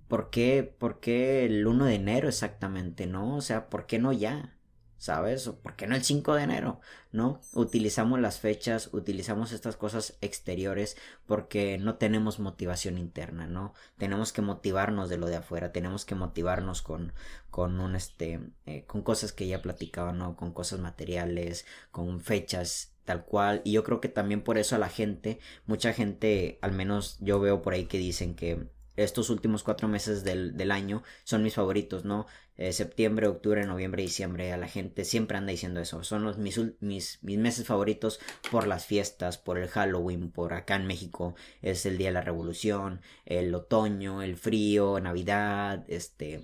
¿Por 0.08 0.30
qué, 0.30 0.64
por 0.78 1.00
qué 1.00 1.46
el 1.46 1.66
1 1.68 1.86
de 1.86 1.96
enero 1.96 2.28
exactamente, 2.30 3.08
no? 3.08 3.36
O 3.36 3.42
sea, 3.42 3.70
¿por 3.70 3.86
qué 3.88 4.00
no 4.00 4.14
ya? 4.14 4.57
¿Sabes? 4.98 5.48
¿Por 5.50 5.76
qué 5.76 5.88
no 5.88 5.96
el 5.96 6.04
5 6.04 6.36
de 6.36 6.44
enero? 6.44 6.80
¿No? 7.12 7.42
Utilizamos 7.54 8.20
las 8.20 8.40
fechas, 8.40 8.90
utilizamos 8.94 9.52
estas 9.52 9.76
cosas 9.78 10.18
exteriores 10.22 10.98
porque 11.26 11.78
no 11.78 11.96
tenemos 11.96 12.40
motivación 12.40 12.98
interna, 12.98 13.48
¿no? 13.48 13.74
Tenemos 13.98 14.34
que 14.34 14.42
motivarnos 14.42 15.10
de 15.10 15.18
lo 15.18 15.28
de 15.28 15.38
afuera, 15.38 15.72
tenemos 15.72 16.06
que 16.06 16.16
motivarnos 16.16 16.82
con, 16.82 17.14
con 17.50 17.80
un 17.80 17.96
este, 17.96 18.40
eh, 18.66 18.86
con 18.86 19.02
cosas 19.02 19.34
que 19.34 19.48
ya 19.48 19.62
platicaba, 19.62 20.12
¿no? 20.14 20.36
Con 20.36 20.52
cosas 20.52 20.80
materiales, 20.80 21.66
con 21.92 22.20
fechas 22.22 22.94
tal 23.06 23.24
cual 23.24 23.62
y 23.64 23.72
yo 23.72 23.86
creo 23.86 24.02
que 24.02 24.10
también 24.10 24.44
por 24.44 24.58
eso 24.58 24.76
a 24.76 24.80
la 24.80 24.90
gente 24.90 25.40
mucha 25.66 25.94
gente 25.94 26.60
al 26.62 26.74
menos 26.74 27.18
yo 27.22 27.40
veo 27.40 27.62
por 27.62 27.74
ahí 27.74 27.86
que 27.86 27.98
dicen 27.98 28.36
que 28.36 28.68
estos 28.98 29.30
últimos 29.30 29.64
cuatro 29.64 29.88
meses 29.88 30.24
del, 30.24 30.58
del 30.58 30.72
año 30.72 31.04
son 31.24 31.44
mis 31.44 31.54
favoritos, 31.54 32.04
¿no? 32.04 32.26
Eh, 32.58 32.74
septiembre, 32.74 33.28
octubre, 33.28 33.66
noviembre, 33.66 34.02
diciembre, 34.02 34.52
a 34.52 34.58
la 34.58 34.68
gente 34.68 35.06
siempre 35.06 35.38
anda 35.38 35.52
diciendo 35.52 35.80
eso. 35.80 36.04
Son 36.04 36.24
los, 36.24 36.38
mis, 36.40 36.60
mis, 36.80 37.20
mis, 37.22 37.38
meses 37.38 37.68
favoritos 37.68 38.20
por 38.52 38.66
las 38.66 38.86
fiestas, 38.86 39.38
por 39.38 39.60
el 39.60 39.68
Halloween, 39.68 40.32
por 40.32 40.54
acá 40.54 40.76
en 40.76 40.88
México 40.88 41.36
es 41.62 41.86
el 41.86 41.98
Día 41.98 42.08
de 42.08 42.14
la 42.14 42.22
Revolución, 42.22 43.02
el 43.26 43.54
otoño, 43.54 44.22
el 44.24 44.38
frío, 44.38 45.00
Navidad, 45.00 45.86
este, 45.88 46.42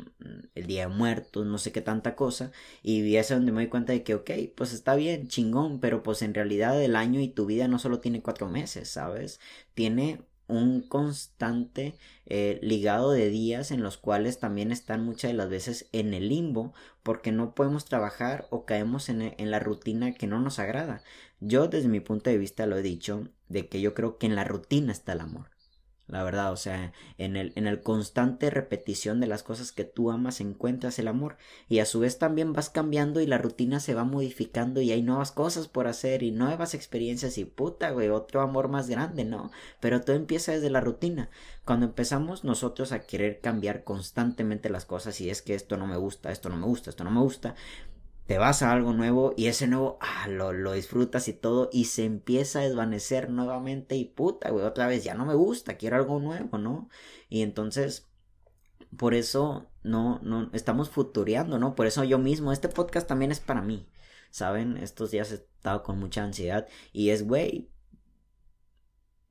el 0.56 0.68
Día 0.68 0.88
de 0.88 0.94
Muertos, 0.94 1.46
no 1.46 1.58
sé 1.58 1.72
qué 1.72 1.82
tanta 1.82 2.16
cosa. 2.16 2.52
Y 2.84 3.16
es 3.16 3.30
donde 3.30 3.52
me 3.52 3.62
doy 3.62 3.70
cuenta 3.70 3.94
de 3.94 4.04
que, 4.04 4.16
ok, 4.16 4.32
pues 4.56 4.74
está 4.74 4.96
bien, 4.96 5.28
chingón, 5.28 5.80
pero 5.80 6.04
pues 6.04 6.22
en 6.22 6.34
realidad 6.34 6.82
el 6.82 6.96
año 6.96 7.22
y 7.22 7.30
tu 7.30 7.46
vida 7.46 7.68
no 7.68 7.80
solo 7.80 8.00
tiene 8.00 8.22
cuatro 8.22 8.48
meses, 8.50 8.90
¿sabes? 8.90 9.40
Tiene 9.74 10.22
un 10.58 10.82
constante 10.82 11.98
eh, 12.26 12.60
ligado 12.62 13.12
de 13.12 13.30
días 13.30 13.72
en 13.72 13.84
los 13.84 13.98
cuales 13.98 14.40
también 14.40 14.72
están 14.72 15.04
muchas 15.04 15.32
de 15.32 15.38
las 15.38 15.50
veces 15.50 15.88
en 15.92 16.14
el 16.14 16.30
limbo 16.30 16.74
porque 17.04 17.32
no 17.32 17.56
podemos 17.56 17.86
trabajar 17.86 18.48
o 18.50 18.66
caemos 18.66 19.10
en, 19.10 19.22
en, 19.38 19.52
la 19.52 19.60
rutina 19.60 20.14
que 20.14 20.28
no 20.28 20.40
nos 20.40 20.60
agrada. 20.60 21.04
Yo 21.40 21.68
desde 21.68 21.90
mi 21.90 22.00
punto 22.00 22.30
de 22.30 22.38
vista 22.38 22.66
lo 22.66 22.78
he 22.78 22.82
dicho 22.82 23.28
de 23.50 23.68
que 23.68 23.82
yo 23.82 23.94
creo 23.94 24.18
que 24.18 24.28
en 24.28 24.36
la 24.36 24.44
rutina 24.44 24.92
está 24.92 25.14
el 25.14 25.22
amor 25.22 25.53
la 26.08 26.22
verdad, 26.22 26.52
o 26.52 26.58
sea, 26.58 26.92
en 27.18 27.38
el, 27.38 27.54
en 27.56 27.66
el 27.66 27.82
constante 27.82 28.50
repetición 28.50 29.22
de 29.22 29.28
las 29.28 29.42
cosas 29.42 29.72
que 29.72 29.86
tú 29.86 30.12
amas 30.12 30.42
encuentras 30.42 31.00
el 31.00 31.08
amor 31.08 31.38
y 31.70 31.80
a 31.80 31.86
su 31.86 32.02
vez 32.02 32.20
también 32.20 32.52
vas 32.52 32.70
cambiando 32.70 33.22
y 33.22 33.26
la 33.26 33.38
rutina 33.38 33.80
se 33.80 33.94
va 33.94 34.04
modificando 34.04 34.82
y 34.82 34.92
hay 34.92 35.02
nuevas 35.02 35.32
cosas 35.32 35.70
por 35.70 35.88
hacer 35.88 36.22
y 36.22 36.32
nuevas 36.32 36.74
experiencias 36.74 37.38
y 37.38 37.46
puta, 37.46 37.92
güey, 37.92 38.10
otro 38.10 38.42
amor 38.42 38.68
más 38.68 38.90
grande, 38.90 39.24
¿no? 39.24 39.50
Pero 39.80 40.02
todo 40.02 40.16
empieza 40.16 40.52
desde 40.52 40.70
la 40.70 40.82
rutina. 40.82 41.30
Cuando 41.64 41.86
empezamos 41.86 42.44
nosotros 42.44 42.92
a 42.92 43.00
querer 43.06 43.40
cambiar 43.40 43.86
constantemente 43.86 44.70
las 44.70 44.86
cosas 44.86 45.22
y 45.22 45.30
es 45.30 45.42
que 45.42 45.56
esto 45.56 45.78
no 45.78 45.88
me 45.88 45.98
gusta, 45.98 46.32
esto 46.32 46.50
no 46.50 46.58
me 46.58 46.66
gusta, 46.66 46.90
esto 46.90 47.06
no 47.06 47.12
me 47.12 47.22
gusta, 47.22 47.56
te 48.26 48.38
vas 48.38 48.62
a 48.62 48.72
algo 48.72 48.94
nuevo 48.94 49.34
y 49.36 49.48
ese 49.48 49.68
nuevo 49.68 49.98
ah, 50.02 50.28
lo, 50.28 50.54
lo, 50.54 50.74
disfrutas 50.74 51.28
y 51.28 51.34
todo 51.34 51.70
y 51.72 51.86
se 51.86 52.06
empieza 52.06 52.60
a 52.60 52.64
desvanecer 52.64 53.30
nuevamente 53.30 53.96
y 53.96 54.06
puta, 54.06 54.50
güey, 54.50 54.66
otra 54.66 54.88
vez 54.88 55.04
ya 55.04 55.14
no 55.14 55.26
me 55.26 55.34
gusta, 55.34 55.78
quiero 55.78 55.98
algo 55.98 56.20
nuevo, 56.20 56.58
¿no? 56.58 56.90
Y 57.30 57.42
entonces, 57.42 58.10
por 58.98 59.14
eso 59.14 59.70
no, 59.84 60.20
no, 60.24 60.50
estamos 60.54 60.90
futureando, 60.90 61.60
¿no? 61.60 61.76
Por 61.76 61.86
eso 61.86 62.04
yo 62.04 62.18
mismo, 62.18 62.52
este 62.52 62.70
podcast 62.70 63.08
también 63.08 63.32
es 63.32 63.40
para 63.42 63.62
mí, 63.62 63.90
¿saben? 64.30 64.78
Estos 64.78 65.12
días 65.12 65.32
he 65.32 65.36
estado 65.36 65.84
con 65.84 66.00
mucha 66.00 66.24
ansiedad 66.24 66.68
y 66.94 67.10
es, 67.10 67.28
güey, 67.28 67.70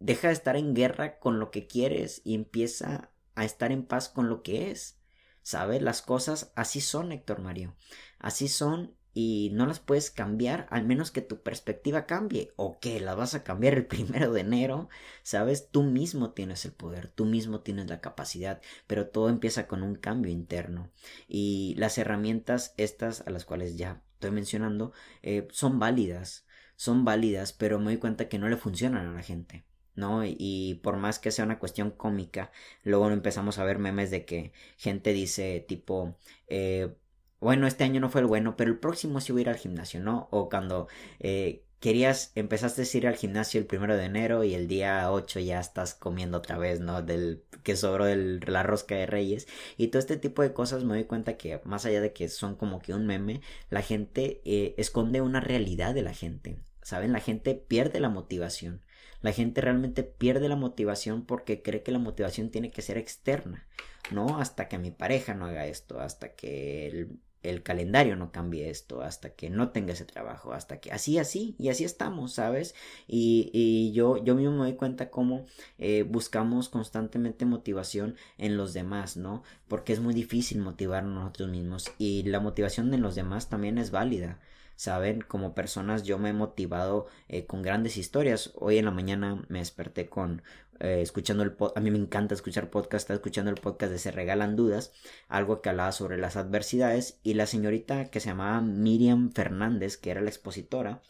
deja 0.00 0.28
de 0.28 0.34
estar 0.34 0.56
en 0.56 0.74
guerra 0.74 1.18
con 1.18 1.38
lo 1.38 1.50
que 1.50 1.66
quieres 1.66 2.20
y 2.24 2.34
empieza 2.34 3.10
a 3.34 3.44
estar 3.44 3.72
en 3.72 3.84
paz 3.86 4.08
con 4.08 4.28
lo 4.28 4.42
que 4.42 4.70
es. 4.70 4.98
¿Sabes? 5.42 5.82
Las 5.82 6.02
cosas 6.02 6.52
así 6.54 6.80
son, 6.80 7.12
Héctor 7.12 7.40
Mario. 7.40 7.74
Así 8.18 8.48
son 8.48 8.94
y 9.14 9.50
no 9.52 9.66
las 9.66 9.80
puedes 9.80 10.10
cambiar 10.10 10.66
al 10.70 10.84
menos 10.84 11.10
que 11.10 11.20
tu 11.20 11.42
perspectiva 11.42 12.06
cambie 12.06 12.52
o 12.56 12.78
que 12.80 12.98
la 13.00 13.14
vas 13.14 13.34
a 13.34 13.44
cambiar 13.44 13.74
el 13.74 13.86
primero 13.86 14.32
de 14.32 14.40
enero, 14.40 14.88
sabes, 15.22 15.68
tú 15.70 15.82
mismo 15.82 16.30
tienes 16.32 16.64
el 16.64 16.72
poder, 16.72 17.08
tú 17.08 17.24
mismo 17.26 17.60
tienes 17.60 17.88
la 17.88 18.00
capacidad, 18.00 18.60
pero 18.86 19.08
todo 19.08 19.28
empieza 19.28 19.66
con 19.66 19.82
un 19.82 19.96
cambio 19.96 20.32
interno 20.32 20.90
y 21.28 21.74
las 21.76 21.98
herramientas 21.98 22.74
estas 22.76 23.22
a 23.26 23.30
las 23.30 23.44
cuales 23.44 23.76
ya 23.76 24.02
estoy 24.14 24.30
mencionando 24.30 24.92
eh, 25.22 25.48
son 25.50 25.78
válidas, 25.78 26.46
son 26.76 27.04
válidas, 27.04 27.52
pero 27.52 27.78
me 27.78 27.86
doy 27.86 27.98
cuenta 27.98 28.28
que 28.28 28.38
no 28.38 28.48
le 28.48 28.56
funcionan 28.56 29.06
a 29.06 29.12
la 29.12 29.22
gente. 29.22 29.64
¿No? 29.94 30.22
Y 30.24 30.80
por 30.82 30.96
más 30.96 31.18
que 31.18 31.30
sea 31.30 31.44
una 31.44 31.58
cuestión 31.58 31.90
cómica, 31.90 32.50
luego 32.84 33.10
empezamos 33.10 33.58
a 33.58 33.64
ver 33.64 33.78
memes 33.78 34.10
de 34.10 34.24
que 34.24 34.52
gente 34.76 35.12
dice 35.12 35.64
tipo, 35.66 36.16
eh, 36.48 36.94
bueno, 37.40 37.66
este 37.66 37.84
año 37.84 38.00
no 38.00 38.08
fue 38.08 38.20
el 38.20 38.26
bueno, 38.28 38.56
pero 38.56 38.70
el 38.70 38.78
próximo 38.78 39.20
sí 39.20 39.32
voy 39.32 39.40
a 39.40 39.42
ir 39.42 39.48
al 39.50 39.56
gimnasio, 39.56 40.00
¿no? 40.00 40.28
O 40.30 40.48
cuando 40.48 40.88
eh, 41.18 41.64
querías, 41.82 42.30
empezaste 42.36 42.82
a 42.82 42.96
ir 42.96 43.06
al 43.08 43.16
gimnasio 43.16 43.60
el 43.60 43.66
primero 43.66 43.96
de 43.96 44.04
enero 44.04 44.44
y 44.44 44.54
el 44.54 44.68
día 44.68 45.10
8 45.10 45.40
ya 45.40 45.58
estás 45.60 45.94
comiendo 45.94 46.38
otra 46.38 46.56
vez, 46.56 46.78
¿no? 46.80 47.02
Del 47.02 47.42
que 47.64 47.76
sobró 47.76 48.04
de 48.04 48.38
la 48.46 48.62
rosca 48.62 48.94
de 48.94 49.06
reyes. 49.06 49.48
Y 49.76 49.88
todo 49.88 49.98
este 49.98 50.16
tipo 50.16 50.42
de 50.42 50.52
cosas 50.52 50.84
me 50.84 50.94
doy 50.94 51.04
cuenta 51.04 51.36
que 51.36 51.60
más 51.64 51.84
allá 51.84 52.00
de 52.00 52.12
que 52.12 52.28
son 52.28 52.54
como 52.54 52.80
que 52.80 52.94
un 52.94 53.06
meme, 53.06 53.40
la 53.70 53.82
gente 53.82 54.40
eh, 54.44 54.74
esconde 54.78 55.20
una 55.20 55.40
realidad 55.40 55.94
de 55.94 56.02
la 56.02 56.14
gente. 56.14 56.58
¿Saben? 56.82 57.12
La 57.12 57.20
gente 57.20 57.54
pierde 57.56 57.98
la 58.00 58.08
motivación. 58.08 58.82
La 59.22 59.32
gente 59.32 59.60
realmente 59.60 60.02
pierde 60.02 60.48
la 60.48 60.56
motivación 60.56 61.24
porque 61.24 61.62
cree 61.62 61.82
que 61.82 61.92
la 61.92 61.98
motivación 61.98 62.50
tiene 62.50 62.70
que 62.70 62.82
ser 62.82 62.98
externa. 62.98 63.66
No 64.10 64.38
hasta 64.38 64.68
que 64.68 64.78
mi 64.78 64.90
pareja 64.90 65.34
no 65.34 65.46
haga 65.46 65.66
esto, 65.66 66.00
hasta 66.00 66.34
que 66.34 67.08
el 67.42 67.62
calendario 67.62 68.16
no 68.16 68.30
cambie 68.30 68.70
esto, 68.70 69.02
hasta 69.02 69.30
que 69.30 69.50
no 69.50 69.70
tenga 69.70 69.92
ese 69.92 70.04
trabajo, 70.04 70.52
hasta 70.52 70.80
que 70.80 70.92
así, 70.92 71.18
así, 71.18 71.56
y 71.58 71.68
así 71.68 71.84
estamos, 71.84 72.32
¿sabes? 72.34 72.74
Y, 73.06 73.50
y 73.52 73.92
yo, 73.92 74.22
yo 74.22 74.34
mismo 74.34 74.52
me 74.52 74.58
doy 74.58 74.74
cuenta 74.74 75.10
cómo 75.10 75.46
eh, 75.78 76.04
buscamos 76.04 76.68
constantemente 76.68 77.44
motivación 77.44 78.16
en 78.38 78.56
los 78.56 78.72
demás, 78.72 79.16
¿no? 79.16 79.42
Porque 79.68 79.92
es 79.92 80.00
muy 80.00 80.14
difícil 80.14 80.60
motivarnos 80.60 81.14
nosotros 81.14 81.48
mismos 81.48 81.90
y 81.98 82.22
la 82.24 82.40
motivación 82.40 82.92
en 82.94 83.02
los 83.02 83.14
demás 83.14 83.48
también 83.48 83.78
es 83.78 83.90
válida. 83.90 84.40
Saben, 84.76 85.20
como 85.20 85.54
personas 85.54 86.02
yo 86.02 86.18
me 86.18 86.30
he 86.30 86.32
motivado 86.32 87.06
eh, 87.28 87.46
con 87.46 87.62
grandes 87.62 87.96
historias. 87.96 88.52
Hoy 88.54 88.78
en 88.78 88.86
la 88.86 88.90
mañana 88.90 89.44
me 89.48 89.60
desperté 89.60 90.08
con 90.08 90.42
eh, 90.80 91.00
escuchando 91.00 91.44
el 91.44 91.54
a 91.76 91.80
mí 91.80 91.92
me 91.92 91.98
encanta 91.98 92.34
escuchar 92.34 92.68
podcast, 92.68 93.04
estaba 93.04 93.16
escuchando 93.16 93.52
el 93.52 93.60
podcast 93.60 93.92
de 93.92 93.98
Se 94.00 94.10
Regalan 94.10 94.56
Dudas, 94.56 94.92
algo 95.28 95.62
que 95.62 95.68
hablaba 95.68 95.92
sobre 95.92 96.18
las 96.18 96.36
adversidades 96.36 97.20
y 97.22 97.34
la 97.34 97.46
señorita 97.46 98.10
que 98.10 98.18
se 98.18 98.30
llamaba 98.30 98.60
Miriam 98.62 99.30
Fernández, 99.32 99.96
que 99.96 100.10
era 100.10 100.20
la 100.20 100.30
expositora, 100.30 101.00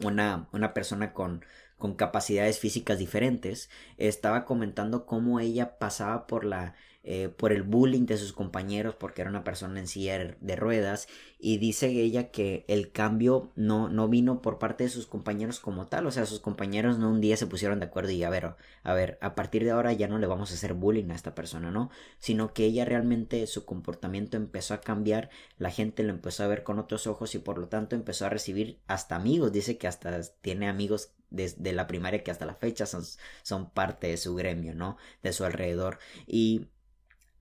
una, 0.00 0.48
una 0.52 0.74
persona 0.74 1.14
con, 1.14 1.44
con 1.78 1.94
capacidades 1.94 2.58
físicas 2.58 2.98
diferentes, 2.98 3.70
estaba 3.96 4.44
comentando 4.44 5.06
cómo 5.06 5.40
ella 5.40 5.78
pasaba 5.78 6.26
por 6.26 6.44
la 6.44 6.74
eh, 7.02 7.30
por 7.34 7.52
el 7.52 7.62
bullying 7.62 8.04
de 8.04 8.18
sus 8.18 8.34
compañeros 8.34 8.94
porque 8.94 9.22
era 9.22 9.30
una 9.30 9.42
persona 9.42 9.80
en 9.80 9.86
silla 9.86 10.36
de 10.38 10.56
ruedas 10.56 11.08
y 11.38 11.56
dice 11.56 11.88
ella 11.88 12.30
que 12.30 12.66
el 12.68 12.92
cambio 12.92 13.52
no, 13.56 13.88
no 13.88 14.06
vino 14.06 14.42
por 14.42 14.58
parte 14.58 14.84
de 14.84 14.90
sus 14.90 15.06
compañeros 15.06 15.60
como 15.60 15.86
tal, 15.86 16.06
o 16.06 16.10
sea, 16.10 16.26
sus 16.26 16.40
compañeros 16.40 16.98
no 16.98 17.08
un 17.08 17.22
día 17.22 17.38
se 17.38 17.46
pusieron 17.46 17.80
de 17.80 17.86
acuerdo 17.86 18.10
y 18.10 18.22
a 18.22 18.28
ver, 18.28 18.54
a 18.82 18.92
ver, 18.92 19.18
a 19.22 19.34
partir 19.34 19.64
de 19.64 19.70
ahora 19.70 19.94
ya 19.94 20.08
no 20.08 20.18
le 20.18 20.26
vamos 20.26 20.50
a 20.50 20.54
hacer 20.54 20.74
bullying 20.74 21.10
a 21.10 21.14
esta 21.14 21.34
persona, 21.34 21.70
¿no? 21.70 21.90
Sino 22.18 22.52
que 22.52 22.66
ella 22.66 22.84
realmente 22.84 23.46
su 23.46 23.64
comportamiento 23.64 24.36
empezó 24.36 24.74
a 24.74 24.82
cambiar, 24.82 25.30
la 25.56 25.70
gente 25.70 26.02
lo 26.02 26.10
empezó 26.10 26.44
a 26.44 26.48
ver 26.48 26.64
con 26.64 26.78
otros 26.78 27.06
ojos 27.06 27.34
y 27.34 27.38
por 27.38 27.56
lo 27.56 27.68
tanto 27.68 27.96
empezó 27.96 28.26
a 28.26 28.30
recibir 28.30 28.78
hasta 28.86 29.16
amigos, 29.16 29.52
dice 29.52 29.78
que 29.78 29.88
hasta 29.88 30.20
tiene 30.42 30.68
amigos 30.68 31.12
desde 31.30 31.72
la 31.72 31.86
primaria 31.86 32.22
que 32.22 32.30
hasta 32.30 32.44
la 32.44 32.56
fecha 32.56 32.84
son, 32.84 33.04
son 33.42 33.70
parte 33.70 34.08
de 34.08 34.18
su 34.18 34.34
gremio, 34.34 34.74
¿no? 34.74 34.98
De 35.22 35.32
su 35.32 35.44
alrededor 35.46 35.98
y 36.26 36.66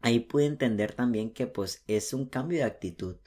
ahí 0.01 0.19
pude 0.21 0.45
entender 0.45 0.93
también 0.93 1.31
que 1.31 1.47
pues 1.47 1.83
es 1.87 2.13
un 2.13 2.25
cambio 2.25 2.59
de 2.59 2.65
actitud. 2.65 3.17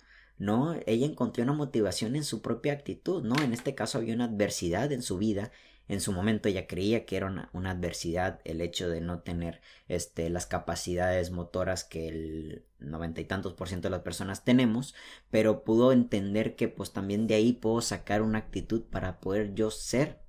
¿no? 0.42 0.74
Ella 0.87 1.06
encontró 1.06 1.44
una 1.44 1.52
motivación 1.52 2.16
en 2.16 2.24
su 2.24 2.42
propia 2.42 2.72
actitud, 2.72 3.22
¿no? 3.22 3.37
En 3.42 3.52
este 3.52 3.76
caso 3.76 3.98
había 3.98 4.14
una 4.14 4.24
adversidad 4.24 4.90
en 4.90 5.02
su 5.02 5.18
vida. 5.18 5.52
En 5.88 6.00
su 6.00 6.11
momento 6.12 6.48
ella 6.48 6.66
creía 6.66 7.06
que 7.06 7.16
era 7.16 7.26
una, 7.52 7.70
adversidad 7.70 8.40
el 8.44 8.61
hecho 8.61 8.88
de 8.88 9.00
no 9.00 9.20
tener 9.20 9.61
este, 9.88 10.30
las 10.30 10.46
capacidades 10.46 11.30
motoras 11.30 11.85
que 11.85 12.08
el 12.08 12.64
noventa 12.80 13.20
y 13.20 13.24
tantos 13.24 13.54
por 13.54 13.68
ciento 13.68 13.87
de 13.87 13.92
las 13.92 14.02
personas 14.02 14.44
tenemos, 14.44 14.94
pero 15.30 15.64
pudo 15.64 15.92
entender 15.92 16.56
que 16.56 16.68
pues 16.68 16.92
también 16.92 17.26
de 17.28 17.35
ahí 17.35 17.52
puedo 17.52 17.80
sacar 17.80 18.22
una 18.22 18.38
actitud 18.38 18.82
para 18.82 19.20
poder 19.20 19.54
yo 19.54 19.70
ser 19.70 20.21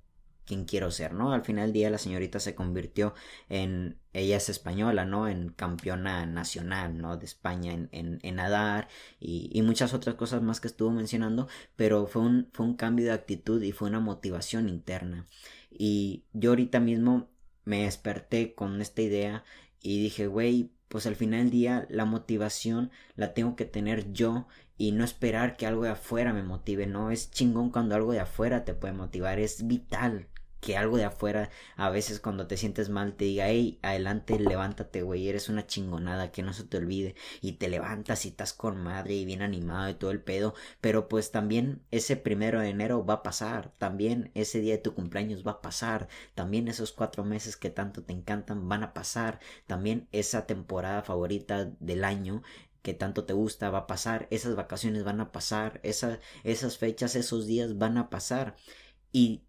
quien 0.46 0.64
quiero 0.64 0.90
ser, 0.90 1.12
¿no? 1.14 1.32
Al 1.32 1.44
final 1.44 1.66
del 1.66 1.72
día 1.72 1.90
la 1.90 1.98
señorita 1.98 2.40
se 2.40 2.54
convirtió 2.54 3.14
en, 3.48 3.98
ella 4.12 4.36
es 4.36 4.48
española, 4.48 5.04
¿no? 5.04 5.28
En 5.28 5.50
campeona 5.50 6.26
nacional, 6.26 6.98
¿no? 6.98 7.16
De 7.16 7.26
España 7.26 7.72
en, 7.72 7.88
en, 7.92 8.18
en 8.22 8.36
nadar 8.36 8.88
y, 9.20 9.50
y, 9.52 9.62
muchas 9.62 9.94
otras 9.94 10.16
cosas 10.16 10.42
más 10.42 10.60
que 10.60 10.68
estuvo 10.68 10.90
mencionando, 10.90 11.48
pero 11.76 12.06
fue 12.06 12.22
un, 12.22 12.48
fue 12.52 12.66
un 12.66 12.74
cambio 12.76 13.06
de 13.06 13.12
actitud 13.12 13.62
y 13.62 13.72
fue 13.72 13.88
una 13.88 14.00
motivación 14.00 14.68
interna. 14.68 15.26
Y 15.70 16.24
yo 16.32 16.50
ahorita 16.50 16.80
mismo 16.80 17.28
me 17.64 17.84
desperté 17.84 18.54
con 18.54 18.80
esta 18.80 19.02
idea 19.02 19.44
y 19.80 20.02
dije, 20.02 20.26
güey, 20.26 20.70
pues 20.88 21.06
al 21.06 21.16
final 21.16 21.40
del 21.40 21.50
día 21.50 21.86
la 21.90 22.04
motivación 22.04 22.90
la 23.16 23.34
tengo 23.34 23.56
que 23.56 23.64
tener 23.64 24.12
yo 24.12 24.46
y 24.76 24.92
no 24.92 25.04
esperar 25.04 25.56
que 25.56 25.66
algo 25.66 25.84
de 25.84 25.90
afuera 25.90 26.32
me 26.32 26.42
motive, 26.42 26.86
no 26.86 27.10
es 27.10 27.30
chingón 27.30 27.70
cuando 27.70 27.94
algo 27.94 28.12
de 28.12 28.20
afuera 28.20 28.64
te 28.64 28.74
puede 28.74 28.94
motivar, 28.94 29.38
es 29.38 29.66
vital 29.66 30.28
que 30.64 30.78
algo 30.78 30.96
de 30.96 31.04
afuera 31.04 31.50
a 31.76 31.90
veces 31.90 32.20
cuando 32.20 32.46
te 32.46 32.56
sientes 32.56 32.88
mal 32.88 33.14
te 33.16 33.26
diga, 33.26 33.48
hey, 33.48 33.78
adelante, 33.82 34.38
levántate, 34.38 35.02
güey, 35.02 35.28
eres 35.28 35.50
una 35.50 35.66
chingonada, 35.66 36.32
que 36.32 36.42
no 36.42 36.54
se 36.54 36.64
te 36.64 36.78
olvide, 36.78 37.14
y 37.42 37.52
te 37.52 37.68
levantas 37.68 38.24
y 38.24 38.28
estás 38.28 38.54
con 38.54 38.78
madre 38.82 39.14
y 39.14 39.26
bien 39.26 39.42
animado 39.42 39.90
y 39.90 39.94
todo 39.94 40.10
el 40.10 40.22
pedo, 40.22 40.54
pero 40.80 41.06
pues 41.06 41.30
también 41.30 41.82
ese 41.90 42.16
primero 42.16 42.60
de 42.60 42.70
enero 42.70 43.04
va 43.04 43.14
a 43.14 43.22
pasar, 43.22 43.72
también 43.76 44.30
ese 44.34 44.60
día 44.60 44.72
de 44.74 44.78
tu 44.78 44.94
cumpleaños 44.94 45.46
va 45.46 45.52
a 45.52 45.60
pasar, 45.60 46.08
también 46.34 46.68
esos 46.68 46.92
cuatro 46.92 47.24
meses 47.24 47.58
que 47.58 47.68
tanto 47.68 48.02
te 48.02 48.14
encantan 48.14 48.66
van 48.66 48.84
a 48.84 48.94
pasar, 48.94 49.40
también 49.66 50.08
esa 50.12 50.46
temporada 50.46 51.02
favorita 51.02 51.66
del 51.78 52.04
año 52.04 52.42
que 52.80 52.94
tanto 52.94 53.24
te 53.24 53.34
gusta 53.34 53.68
va 53.70 53.80
a 53.80 53.86
pasar, 53.86 54.28
esas 54.30 54.56
vacaciones 54.56 55.04
van 55.04 55.20
a 55.20 55.30
pasar, 55.30 55.80
esas 55.82 56.78
fechas, 56.78 57.16
esos 57.16 57.46
días 57.46 57.76
van 57.78 57.98
a 57.98 58.10
pasar. 58.10 58.56
Y 59.12 59.42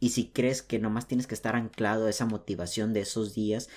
y 0.00 0.10
si 0.10 0.30
crees 0.30 0.62
que 0.62 0.78
nomás 0.78 1.06
tienes 1.06 1.26
que 1.26 1.34
estar 1.34 1.54
anclado 1.54 2.06
a 2.06 2.10
esa 2.10 2.26
motivación 2.26 2.92
de 2.92 3.00
esos 3.00 3.34
días, 3.34 3.68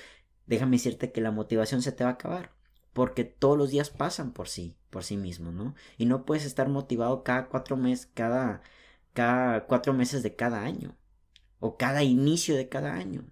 déjame 0.47 0.77
decirte 0.77 1.11
que 1.11 1.21
la 1.21 1.31
motivación 1.31 1.81
se 1.81 1.91
te 1.91 2.03
va 2.03 2.11
a 2.11 2.13
acabar. 2.13 2.51
Porque 2.93 3.25
todos 3.25 3.57
los 3.57 3.69
días 3.69 3.91
pasan 3.91 4.33
por 4.33 4.49
sí, 4.49 4.75
por 4.89 5.03
sí 5.03 5.17
mismos, 5.17 5.53
¿no? 5.53 5.75
Y 5.97 6.07
no 6.07 6.25
puedes 6.25 6.45
estar 6.45 6.67
motivado 6.67 7.23
cada 7.23 7.47
cuatro 7.47 7.77
meses, 7.77 8.09
cada, 8.13 8.63
cada 9.13 9.67
cuatro 9.67 9.93
meses 9.93 10.23
de 10.23 10.35
cada 10.35 10.63
año. 10.63 10.97
O 11.59 11.77
cada 11.77 12.01
inicio 12.01 12.55
de 12.55 12.69
cada 12.69 12.95
año. 12.95 13.25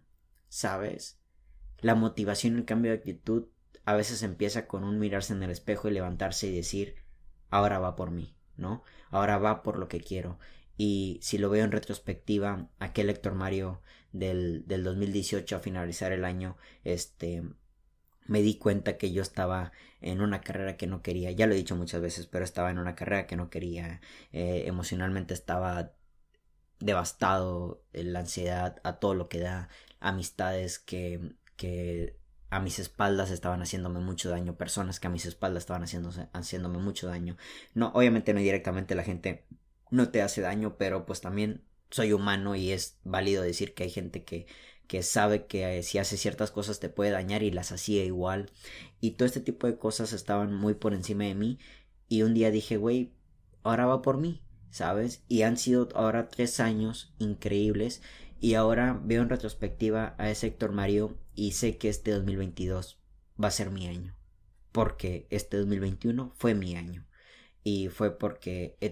¿Sabes? 0.49 1.19
La 1.79 1.95
motivación 1.95 2.57
el 2.57 2.65
cambio 2.65 2.91
de 2.91 2.97
actitud 2.97 3.47
a 3.85 3.93
veces 3.93 4.21
empieza 4.23 4.67
con 4.67 4.83
un 4.83 4.99
mirarse 4.99 5.33
en 5.33 5.41
el 5.41 5.51
espejo 5.51 5.87
y 5.87 5.93
levantarse 5.93 6.47
y 6.47 6.55
decir, 6.55 6.95
ahora 7.49 7.79
va 7.79 7.95
por 7.95 8.11
mí, 8.11 8.35
¿no? 8.57 8.83
Ahora 9.09 9.37
va 9.37 9.63
por 9.63 9.77
lo 9.77 9.87
que 9.87 10.01
quiero. 10.01 10.37
Y 10.77 11.19
si 11.21 11.37
lo 11.37 11.49
veo 11.49 11.63
en 11.63 11.71
retrospectiva, 11.71 12.69
aquel 12.79 13.09
Héctor 13.09 13.35
Mario 13.35 13.81
del, 14.11 14.67
del 14.67 14.83
2018 14.83 15.55
a 15.55 15.59
finalizar 15.59 16.11
el 16.11 16.25
año, 16.25 16.57
este, 16.83 17.43
me 18.25 18.41
di 18.41 18.57
cuenta 18.57 18.97
que 18.97 19.11
yo 19.11 19.21
estaba 19.21 19.71
en 20.01 20.21
una 20.21 20.41
carrera 20.41 20.77
que 20.77 20.87
no 20.87 21.01
quería, 21.01 21.31
ya 21.31 21.47
lo 21.47 21.53
he 21.53 21.57
dicho 21.57 21.75
muchas 21.75 22.01
veces, 22.01 22.27
pero 22.27 22.43
estaba 22.43 22.71
en 22.71 22.79
una 22.79 22.95
carrera 22.95 23.27
que 23.27 23.35
no 23.35 23.49
quería, 23.49 24.01
eh, 24.33 24.63
emocionalmente 24.67 25.33
estaba 25.33 25.93
devastado, 26.79 27.83
la 27.93 28.19
ansiedad, 28.19 28.81
a 28.83 28.99
todo 28.99 29.13
lo 29.13 29.29
que 29.29 29.39
da, 29.39 29.69
amistades 29.99 30.79
que, 30.79 31.35
que 31.55 32.17
a 32.49 32.59
mis 32.59 32.79
espaldas 32.79 33.31
estaban 33.31 33.61
haciéndome 33.61 33.99
mucho 33.99 34.29
daño, 34.29 34.57
personas 34.57 34.99
que 34.99 35.07
a 35.07 35.09
mis 35.09 35.25
espaldas 35.25 35.63
estaban 35.63 35.83
haciéndome 36.33 36.77
mucho 36.79 37.07
daño. 37.07 37.37
No, 37.73 37.91
obviamente 37.93 38.33
no 38.33 38.39
directamente 38.39 38.95
la 38.95 39.03
gente 39.03 39.45
no 39.91 40.09
te 40.09 40.21
hace 40.21 40.41
daño, 40.41 40.77
pero 40.77 41.05
pues 41.05 41.21
también 41.21 41.63
soy 41.89 42.13
humano 42.13 42.55
y 42.55 42.71
es 42.71 42.97
válido 43.03 43.43
decir 43.43 43.73
que 43.73 43.83
hay 43.83 43.89
gente 43.89 44.23
que, 44.23 44.47
que 44.87 45.03
sabe 45.03 45.45
que 45.45 45.77
eh, 45.79 45.83
si 45.83 45.97
hace 45.97 46.17
ciertas 46.17 46.51
cosas 46.51 46.79
te 46.79 46.89
puede 46.89 47.11
dañar 47.11 47.43
y 47.43 47.51
las 47.51 47.71
hacía 47.71 48.03
igual. 48.03 48.51
Y 48.99 49.11
todo 49.11 49.25
este 49.25 49.41
tipo 49.41 49.67
de 49.67 49.77
cosas 49.77 50.13
estaban 50.13 50.53
muy 50.53 50.73
por 50.73 50.93
encima 50.93 51.25
de 51.25 51.35
mí. 51.35 51.59
Y 52.07 52.23
un 52.23 52.33
día 52.33 52.51
dije, 52.51 52.77
güey, 52.77 53.13
ahora 53.63 53.85
va 53.85 54.01
por 54.01 54.17
mí, 54.17 54.41
¿sabes? 54.69 55.23
Y 55.27 55.43
han 55.43 55.57
sido 55.57 55.89
ahora 55.95 56.27
tres 56.29 56.59
años 56.59 57.13
increíbles. 57.19 58.01
Y 58.39 58.55
ahora 58.55 58.99
veo 59.03 59.21
en 59.21 59.29
retrospectiva 59.29 60.15
a 60.17 60.29
ese 60.29 60.47
Héctor 60.47 60.71
Mario 60.71 61.17
y 61.33 61.53
sé 61.53 61.77
que 61.77 61.89
este 61.89 62.11
2022 62.11 62.99
va 63.41 63.47
a 63.47 63.51
ser 63.51 63.71
mi 63.71 63.87
año. 63.87 64.15
Porque 64.71 65.27
este 65.29 65.57
2021 65.57 66.33
fue 66.35 66.53
mi 66.53 66.75
año. 66.75 67.05
Y 67.65 67.89
fue 67.89 68.17
porque 68.17 68.77
he, 68.79 68.89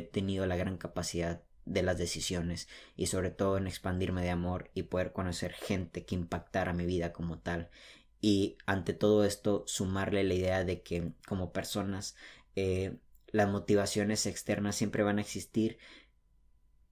tenido 0.00 0.46
la 0.46 0.56
gran 0.56 0.76
capacidad 0.78 1.42
de 1.66 1.82
las 1.84 1.98
decisiones 1.98 2.66
y 2.96 3.06
sobre 3.06 3.30
todo 3.30 3.58
en 3.58 3.68
expandirme 3.68 4.22
de 4.22 4.30
amor 4.30 4.70
y 4.74 4.84
poder 4.84 5.12
conocer 5.12 5.52
gente 5.52 6.04
que 6.04 6.16
impactara 6.16 6.72
mi 6.72 6.86
vida 6.86 7.12
como 7.12 7.38
tal. 7.38 7.70
Y 8.20 8.56
ante 8.66 8.92
todo 8.94 9.24
esto 9.24 9.62
sumarle 9.68 10.24
la 10.24 10.34
idea 10.34 10.64
de 10.64 10.82
que 10.82 11.12
como 11.28 11.52
personas 11.52 12.16
eh, 12.56 12.96
las 13.28 13.48
motivaciones 13.48 14.26
externas 14.26 14.74
siempre 14.74 15.04
van 15.04 15.18
a 15.18 15.22
existir 15.22 15.78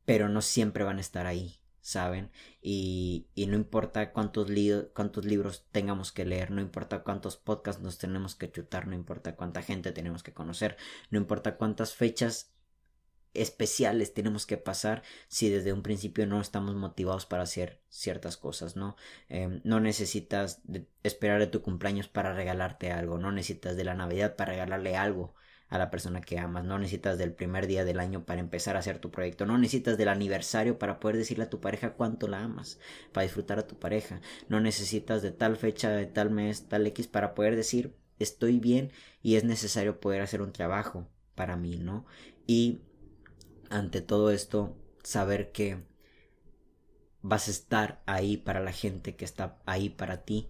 pero 0.05 0.29
no 0.29 0.43
siempre 0.43 0.85
van 0.85 0.99
a 0.99 1.01
estar 1.01 1.27
ahí 1.27 1.59
¿saben? 1.85 2.31
Y, 2.63 3.27
y 3.35 3.47
no 3.47 3.57
importa 3.57 4.11
cuántos, 4.11 4.51
cuántos 4.95 5.27
libros 5.27 5.67
tengamos 5.71 6.13
que 6.13 6.25
leer, 6.25 6.51
no 6.51 6.63
importa 6.63 7.03
cuántos 7.03 7.37
podcasts 7.37 7.83
nos 7.83 7.99
tenemos 7.99 8.35
que 8.35 8.51
chutar, 8.51 8.87
no 8.87 8.95
importa 8.95 9.37
cuánta 9.37 9.63
gente 9.63 9.93
tenemos 9.93 10.23
que 10.23 10.33
conocer, 10.33 10.79
no 11.11 11.19
importa 11.19 11.59
cuántas 11.59 11.95
fechas 11.95 12.55
especiales 13.35 14.15
tenemos 14.15 14.47
que 14.47 14.57
pasar 14.57 15.03
si 15.29 15.51
desde 15.51 15.75
un 15.75 15.83
principio 15.83 16.27
no 16.27 16.41
estamos 16.41 16.75
motivados 16.75 17.27
para 17.27 17.43
hacer 17.43 17.83
ciertas 17.91 18.39
cosas, 18.39 18.77
¿no? 18.77 18.97
Em, 19.29 19.61
no 19.65 19.79
necesitas 19.79 20.63
esperar 21.03 21.39
de 21.41 21.49
tu 21.49 21.61
cumpleaños 21.61 22.09
para 22.09 22.33
regalarte 22.33 22.93
algo, 22.93 23.19
no 23.19 23.31
necesitas 23.31 23.77
de 23.77 23.85
la 23.85 23.95
Navidad 23.95 24.37
para 24.37 24.53
regalarle 24.53 24.97
algo 24.97 25.35
a 25.75 25.79
la 25.79 25.91
persona 25.91 26.21
que 26.21 26.39
amas, 26.39 26.65
no 26.65 26.79
necesitas 26.79 27.19
del 27.19 27.33
primer 27.33 27.67
día 27.67 27.85
del 27.85 27.99
año 27.99 28.25
para 28.25 28.41
empezar 28.41 28.77
a 28.77 28.79
hacer 28.79 29.01
tu 29.01 29.11
proyecto, 29.11 29.45
no 29.45 29.59
necesitas 29.59 29.99
del 29.99 30.07
aniversario 30.07 30.79
para 30.79 31.01
poder 31.01 31.17
decirle 31.17 31.45
a 31.45 31.51
tu 31.51 31.61
pareja 31.61 31.95
cuánto 31.95 32.29
la 32.29 32.45
amas, 32.45 32.79
para 33.13 33.25
disfrutar 33.25 33.59
a 33.59 33.67
tu 33.67 33.77
pareja, 33.77 34.21
no 34.49 34.61
necesitas 34.61 35.21
de 35.21 35.33
tal 35.33 35.57
fecha, 35.57 35.91
de 35.91 36.07
tal 36.07 36.31
mes, 36.31 36.69
tal 36.69 36.87
X 36.87 37.09
para 37.09 37.35
poder 37.35 37.57
decir 37.57 37.97
estoy 38.21 38.61
bien 38.61 38.93
y 39.21 39.35
es 39.35 39.43
necesario 39.43 39.99
poder 39.99 40.23
hacer 40.23 40.43
un 40.43 40.53
trabajo 40.53 41.09
para 41.35 41.57
mí, 41.57 41.77
¿no? 41.79 42.07
Y 42.47 42.83
ante 43.69 44.01
todo 44.01 44.31
esto, 44.31 44.77
saber 45.03 45.51
que 45.51 45.83
vas 47.21 47.49
a 47.49 47.51
estar 47.51 48.01
ahí 48.07 48.37
para 48.37 48.61
la 48.61 48.71
gente 48.71 49.17
que 49.17 49.25
está 49.25 49.59
ahí 49.67 49.91
para 49.91 50.25
ti 50.25 50.49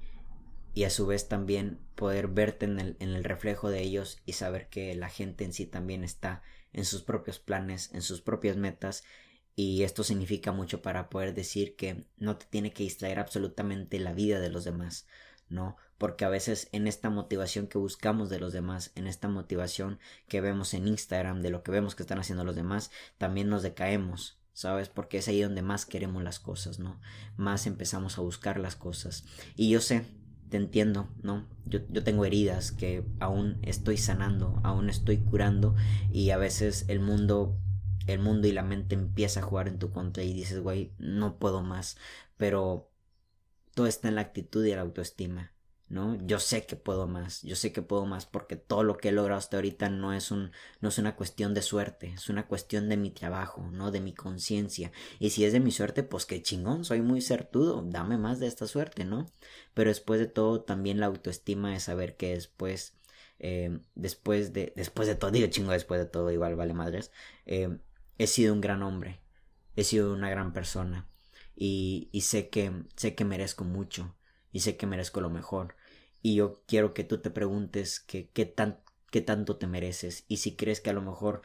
y 0.75 0.85
a 0.85 0.91
su 0.91 1.07
vez 1.07 1.29
también 1.29 1.79
poder 1.95 2.29
verte 2.29 2.67
en 2.67 2.81
el, 2.81 2.97
en 2.99 3.11
el 3.11 3.25
reflejo 3.25 3.71
de 3.71 3.81
ellos 3.81 4.19
y 4.27 4.33
saber 4.33 4.69
que 4.69 4.95
la 4.95 5.09
gente 5.09 5.45
en 5.45 5.53
sí 5.53 5.67
también 5.67 6.05
está 6.05 6.43
en 6.73 6.85
sus 6.85 7.03
propios 7.03 7.39
planes, 7.39 7.91
en 7.95 8.03
sus 8.03 8.21
propias 8.21 8.57
metas 8.57 9.05
y 9.57 9.85
esto 9.85 10.03
significa 10.03 10.53
mucho 10.53 10.83
para 10.83 11.09
poder 11.09 11.33
decir 11.33 11.77
que 11.77 12.05
no 12.17 12.37
te 12.37 12.47
tiene 12.47 12.73
que 12.73 12.83
distraer 12.83 13.21
absolutamente 13.21 14.01
la 14.01 14.13
vida 14.13 14.41
de 14.41 14.51
los 14.51 14.65
demás, 14.65 15.07
¿no? 15.49 15.77
Porque 15.97 16.25
a 16.25 16.29
veces 16.29 16.69
en 16.73 16.89
esta 16.89 17.09
motivación 17.09 17.69
que 17.69 17.79
buscamos 17.79 18.29
de 18.31 18.41
los 18.41 18.53
demás, 18.53 18.91
en 18.97 19.07
esta 19.07 19.29
motivación 19.29 20.01
que 20.27 20.41
vemos 20.41 20.75
en 20.75 20.89
Instagram, 20.89 21.41
de 21.41 21.51
lo 21.51 21.63
que 21.63 21.71
vemos 21.71 21.95
que 21.95 22.03
están 22.03 22.19
haciendo 22.19 22.45
los 22.45 22.57
demás, 22.57 22.91
también 23.17 23.49
nos 23.49 23.63
decaemos, 23.63 24.41
¿sabes? 24.53 24.89
Porque 24.89 25.19
es 25.19 25.29
ahí 25.29 25.41
donde 25.41 25.63
más 25.63 25.87
queremos 25.87 26.25
las 26.25 26.41
cosas, 26.41 26.81
¿no? 26.81 27.01
Más 27.37 27.69
empezamos 27.69 28.19
a 28.19 28.23
buscar 28.23 28.59
las 28.59 28.75
cosas. 28.75 29.25
Y 29.55 29.71
yo 29.71 29.81
sé, 29.81 30.05
te 30.55 30.59
entiendo, 30.59 31.09
¿no? 31.21 31.49
Yo, 31.67 31.81
yo 31.89 32.05
tengo 32.05 32.25
heridas 32.25 32.71
que 32.71 33.05
aún 33.19 33.59
estoy 33.63 33.97
sanando, 33.97 34.61
aún 34.63 34.89
estoy 34.89 35.17
curando 35.17 35.75
y 36.13 36.31
a 36.31 36.37
veces 36.37 36.85
el 36.87 37.01
mundo 37.01 37.59
el 38.07 38.21
mundo 38.21 38.47
y 38.47 38.53
la 38.53 38.63
mente 38.63 38.95
empieza 38.95 39.41
a 39.41 39.43
jugar 39.43 39.67
en 39.67 39.81
tu 39.81 39.91
contra 39.91 40.23
y 40.23 40.33
dices, 40.33 40.61
güey, 40.61 40.93
no 40.99 41.41
puedo 41.41 41.65
más, 41.65 41.97
pero 42.37 42.89
todo 43.75 43.89
está 43.89 44.07
en 44.07 44.15
la 44.15 44.21
actitud 44.21 44.65
y 44.65 44.73
la 44.77 44.83
autoestima. 44.83 45.54
¿No? 45.95 46.19
Yo 46.27 46.39
sé 46.41 46.67
que 46.67 46.77
puedo 46.77 47.07
más, 47.07 47.43
yo 47.43 47.57
sé 47.57 47.73
que 47.73 47.81
puedo 47.83 48.05
más 48.07 48.27
porque 48.27 48.57
todo 48.57 48.83
lo 48.83 48.97
que 48.99 49.09
he 49.11 49.13
logrado 49.13 49.39
hasta 49.39 49.57
ahorita 49.57 49.89
no 49.91 50.13
es 50.13 50.31
un 50.31 50.51
no 50.81 50.89
es 50.89 50.99
una 50.99 51.17
cuestión 51.17 51.55
de 51.55 51.63
suerte, 51.63 52.09
es 52.15 52.29
una 52.29 52.47
cuestión 52.49 52.89
de 52.89 52.97
mi 52.97 53.11
trabajo, 53.11 53.63
¿no? 53.73 53.91
De 53.93 54.01
mi 54.01 54.13
conciencia. 54.15 54.93
Y 55.21 55.31
si 55.31 55.45
es 55.45 55.53
de 55.53 55.61
mi 55.61 55.71
suerte, 55.71 56.03
pues 56.03 56.27
qué 56.27 56.43
chingón, 56.43 56.85
soy 56.85 57.01
muy 57.01 57.21
certudo, 57.21 57.83
dame 57.87 58.19
más 58.19 58.41
de 58.41 58.47
esta 58.49 58.67
suerte, 58.67 59.05
¿no? 59.05 59.27
Pero 59.75 59.91
después 59.91 60.21
de 60.21 60.27
todo, 60.27 60.63
también 60.63 61.01
la 61.01 61.07
autoestima 61.07 61.75
es 61.77 61.85
saber 61.85 62.17
que 62.17 62.35
después 62.35 62.95
eh, 63.39 63.79
después 63.95 64.53
de 64.53 64.73
después 64.77 65.09
de 65.09 65.15
todo, 65.17 65.31
digo 65.31 65.49
chingo 65.49 65.73
después 65.73 66.01
de 66.01 66.07
todo, 66.07 66.31
igual 66.33 66.57
vale 66.57 66.75
madres, 66.75 67.13
eh, 67.47 67.79
he 68.19 68.27
sido 68.27 68.53
un 68.55 68.61
gran 68.61 68.83
hombre, 68.83 69.21
he 69.77 69.85
sido 69.85 70.13
una 70.13 70.31
gran 70.31 70.53
persona 70.53 71.09
y, 71.57 72.09
y 72.13 72.23
sé 72.23 72.49
que 72.49 72.73
sé 72.97 73.15
que 73.15 73.25
merezco 73.25 73.65
mucho 73.65 74.15
y 74.53 74.61
sé 74.61 74.77
que 74.77 74.87
merezco 74.87 75.21
lo 75.21 75.31
mejor. 75.31 75.77
Y 76.25 76.35
yo 76.37 76.63
quiero 76.67 76.95
que 76.95 77.05
tú 77.05 77.19
te 77.21 77.31
preguntes 77.31 78.01
que, 78.01 78.31
qué, 78.31 78.47
tan, 78.47 78.81
qué 79.13 79.21
tanto 79.21 79.59
te 79.59 79.67
mereces. 79.69 80.25
Y 80.29 80.39
si 80.39 80.57
crees 80.57 80.81
que 80.81 80.91
a 80.91 80.95
lo 80.95 81.03
mejor 81.03 81.43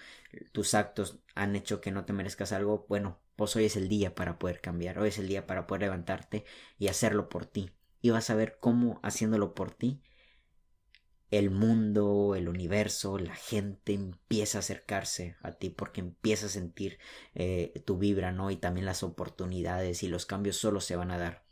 tus 0.53 0.73
actos 0.73 1.19
han 1.35 1.55
hecho 1.55 1.81
que 1.81 1.91
no 1.91 2.05
te 2.05 2.13
merezcas 2.13 2.51
algo, 2.53 2.85
bueno, 2.89 3.19
pues 3.35 3.55
hoy 3.55 3.65
es 3.65 3.75
el 3.77 3.89
día 3.89 4.15
para 4.15 4.39
poder 4.39 4.61
cambiar. 4.61 4.97
Hoy 4.99 5.09
es 5.09 5.19
el 5.19 5.27
día 5.27 5.45
para 5.47 5.67
poder 5.67 5.83
levantarte 5.83 6.45
y 6.79 6.87
hacerlo 6.87 7.29
por 7.29 7.45
ti. 7.45 7.71
Y 8.01 8.11
vas 8.11 8.29
a 8.31 8.35
ver 8.35 8.57
cómo 8.59 8.99
haciéndolo 9.03 9.53
por 9.53 9.71
ti, 9.71 10.01
el 11.31 11.49
mundo, 11.51 12.35
el 12.35 12.47
universo, 12.49 13.17
la 13.19 13.35
gente 13.35 13.93
empieza 13.93 14.57
a 14.57 14.61
acercarse 14.61 15.35
a 15.41 15.51
ti 15.53 15.69
porque 15.71 16.01
empieza 16.01 16.45
a 16.47 16.49
sentir 16.49 16.99
eh, 17.35 17.81
tu 17.85 17.97
vibra, 17.97 18.31
¿no? 18.31 18.51
Y 18.51 18.57
también 18.57 18.85
las 18.85 19.01
oportunidades 19.03 20.03
y 20.03 20.07
los 20.07 20.25
cambios 20.27 20.57
solo 20.57 20.81
se 20.81 20.95
van 20.95 21.11
a 21.11 21.17
dar. 21.17 21.43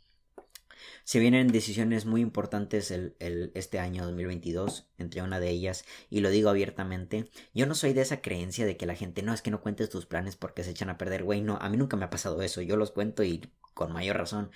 Se 1.04 1.18
vienen 1.18 1.48
decisiones 1.48 2.06
muy 2.06 2.20
importantes 2.20 2.90
el, 2.90 3.16
este 3.54 3.78
año 3.78 4.04
2022, 4.04 4.90
entre 4.98 5.22
una 5.22 5.40
de 5.40 5.50
ellas, 5.50 5.84
y 6.10 6.20
lo 6.20 6.30
digo 6.30 6.50
abiertamente, 6.50 7.30
yo 7.54 7.66
no 7.66 7.74
soy 7.74 7.92
de 7.92 8.02
esa 8.02 8.20
creencia 8.20 8.66
de 8.66 8.76
que 8.76 8.86
la 8.86 8.94
gente 8.94 9.22
no 9.22 9.32
es 9.32 9.42
que 9.42 9.50
no 9.50 9.60
cuentes 9.60 9.90
tus 9.90 10.06
planes 10.06 10.36
porque 10.36 10.64
se 10.64 10.70
echan 10.70 10.90
a 10.90 10.98
perder, 10.98 11.24
güey, 11.24 11.40
no, 11.40 11.58
a 11.60 11.68
mí 11.68 11.76
nunca 11.76 11.96
me 11.96 12.04
ha 12.04 12.10
pasado 12.10 12.42
eso, 12.42 12.62
yo 12.62 12.76
los 12.76 12.90
cuento 12.90 13.22
y 13.24 13.50
con 13.74 13.92
mayor 13.92 14.16
razón. 14.16 14.50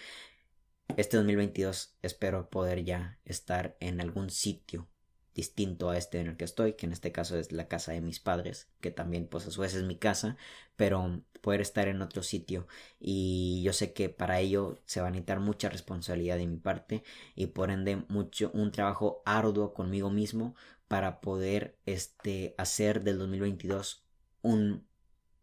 Este 0.97 1.17
2022 1.17 1.97
espero 2.03 2.51
poder 2.51 2.85
ya 2.85 3.19
estar 3.25 3.77
en 3.81 4.01
algún 4.01 4.31
sitio 4.31 4.92
distinto 5.35 5.91
a 5.91 5.97
este 5.99 6.21
en 6.21 6.29
el 6.29 6.37
que 6.37 6.45
estoy, 6.45 6.75
que 6.75 6.87
en 6.87 6.93
este 6.93 7.13
caso 7.13 7.37
es 7.39 7.53
la 7.53 7.69
casa 7.69 7.93
de 7.93 8.01
mis 8.01 8.21
padres, 8.21 8.69
que 8.81 8.91
también 8.91 9.27
pues 9.27 9.47
a 9.47 9.51
su 9.51 9.61
vez 9.61 9.75
es 9.75 9.85
mi 9.85 9.97
casa, 9.97 10.37
pero 10.77 11.23
poder 11.41 11.61
estar 11.61 11.89
en 11.89 12.03
otro 12.03 12.23
sitio. 12.23 12.67
Y 13.01 13.63
yo 13.65 13.73
sé 13.73 13.93
que 13.93 14.09
para 14.09 14.41
ello 14.41 14.79
se 14.87 15.01
va 15.01 15.09
a 15.09 15.11
necesitar 15.11 15.41
mucha 15.41 15.69
responsabilidad 15.69 16.37
de 16.37 16.47
mi 16.47 16.57
parte 16.59 17.03
y 17.35 17.47
por 17.49 17.71
ende 17.71 17.97
mucho 18.09 18.51
un 18.55 18.73
trabajo 18.73 19.23
arduo 19.25 19.75
conmigo 19.75 20.11
mismo 20.11 20.55
para 20.89 21.21
poder 21.21 21.77
este 21.87 22.55
hacer 22.59 23.03
del 23.03 23.19
2022 23.19 24.05
un 24.43 24.87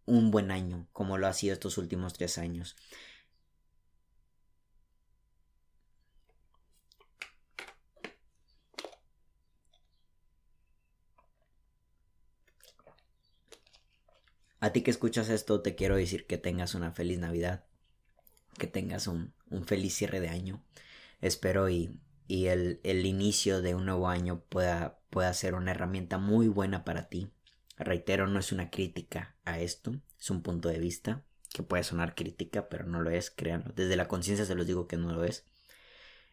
un 0.05 0.31
buen 0.31 0.51
año 0.51 0.87
como 0.91 1.17
lo 1.17 1.27
ha 1.27 1.33
sido 1.33 1.53
estos 1.53 1.77
últimos 1.77 2.13
tres 2.13 2.37
años 2.39 2.75
A 14.59 14.71
ti 14.71 14.81
que 14.81 14.91
escuchas 14.91 15.29
esto, 15.29 15.61
te 15.61 15.75
quiero 15.75 15.95
decir 15.95 16.25
que 16.25 16.37
tengas 16.37 16.75
una 16.75 16.91
feliz 16.91 17.17
Navidad, 17.19 17.63
que 18.57 18.67
tengas 18.67 19.07
un, 19.07 19.33
un 19.49 19.65
feliz 19.65 19.95
cierre 19.95 20.19
de 20.19 20.29
año. 20.29 20.63
Espero 21.21 21.69
y, 21.69 21.99
y 22.27 22.47
el, 22.47 22.81
el, 22.83 23.05
inicio 23.05 23.61
de 23.61 23.75
un 23.75 23.85
nuevo 23.85 24.09
año 24.09 24.41
pueda, 24.49 24.99
pueda 25.09 25.33
ser 25.33 25.55
una 25.55 25.71
herramienta 25.71 26.17
muy 26.17 26.47
buena 26.47 26.83
para 26.83 27.07
ti. 27.07 27.31
Reitero, 27.77 28.27
no 28.27 28.39
es 28.39 28.51
una 28.51 28.69
crítica 28.69 29.37
a 29.45 29.59
esto, 29.59 29.95
es 30.19 30.29
un 30.29 30.41
punto 30.41 30.67
de 30.67 30.79
vista 30.79 31.23
que 31.53 31.63
puede 31.63 31.83
sonar 31.83 32.13
crítica, 32.13 32.69
pero 32.69 32.85
no 32.85 33.01
lo 33.01 33.09
es, 33.09 33.31
créanlo. 33.31 33.71
Desde 33.75 33.95
la 33.95 34.07
conciencia 34.07 34.45
se 34.45 34.55
los 34.55 34.67
digo 34.67 34.87
que 34.87 34.97
no 34.97 35.13
lo 35.13 35.23
es. 35.23 35.45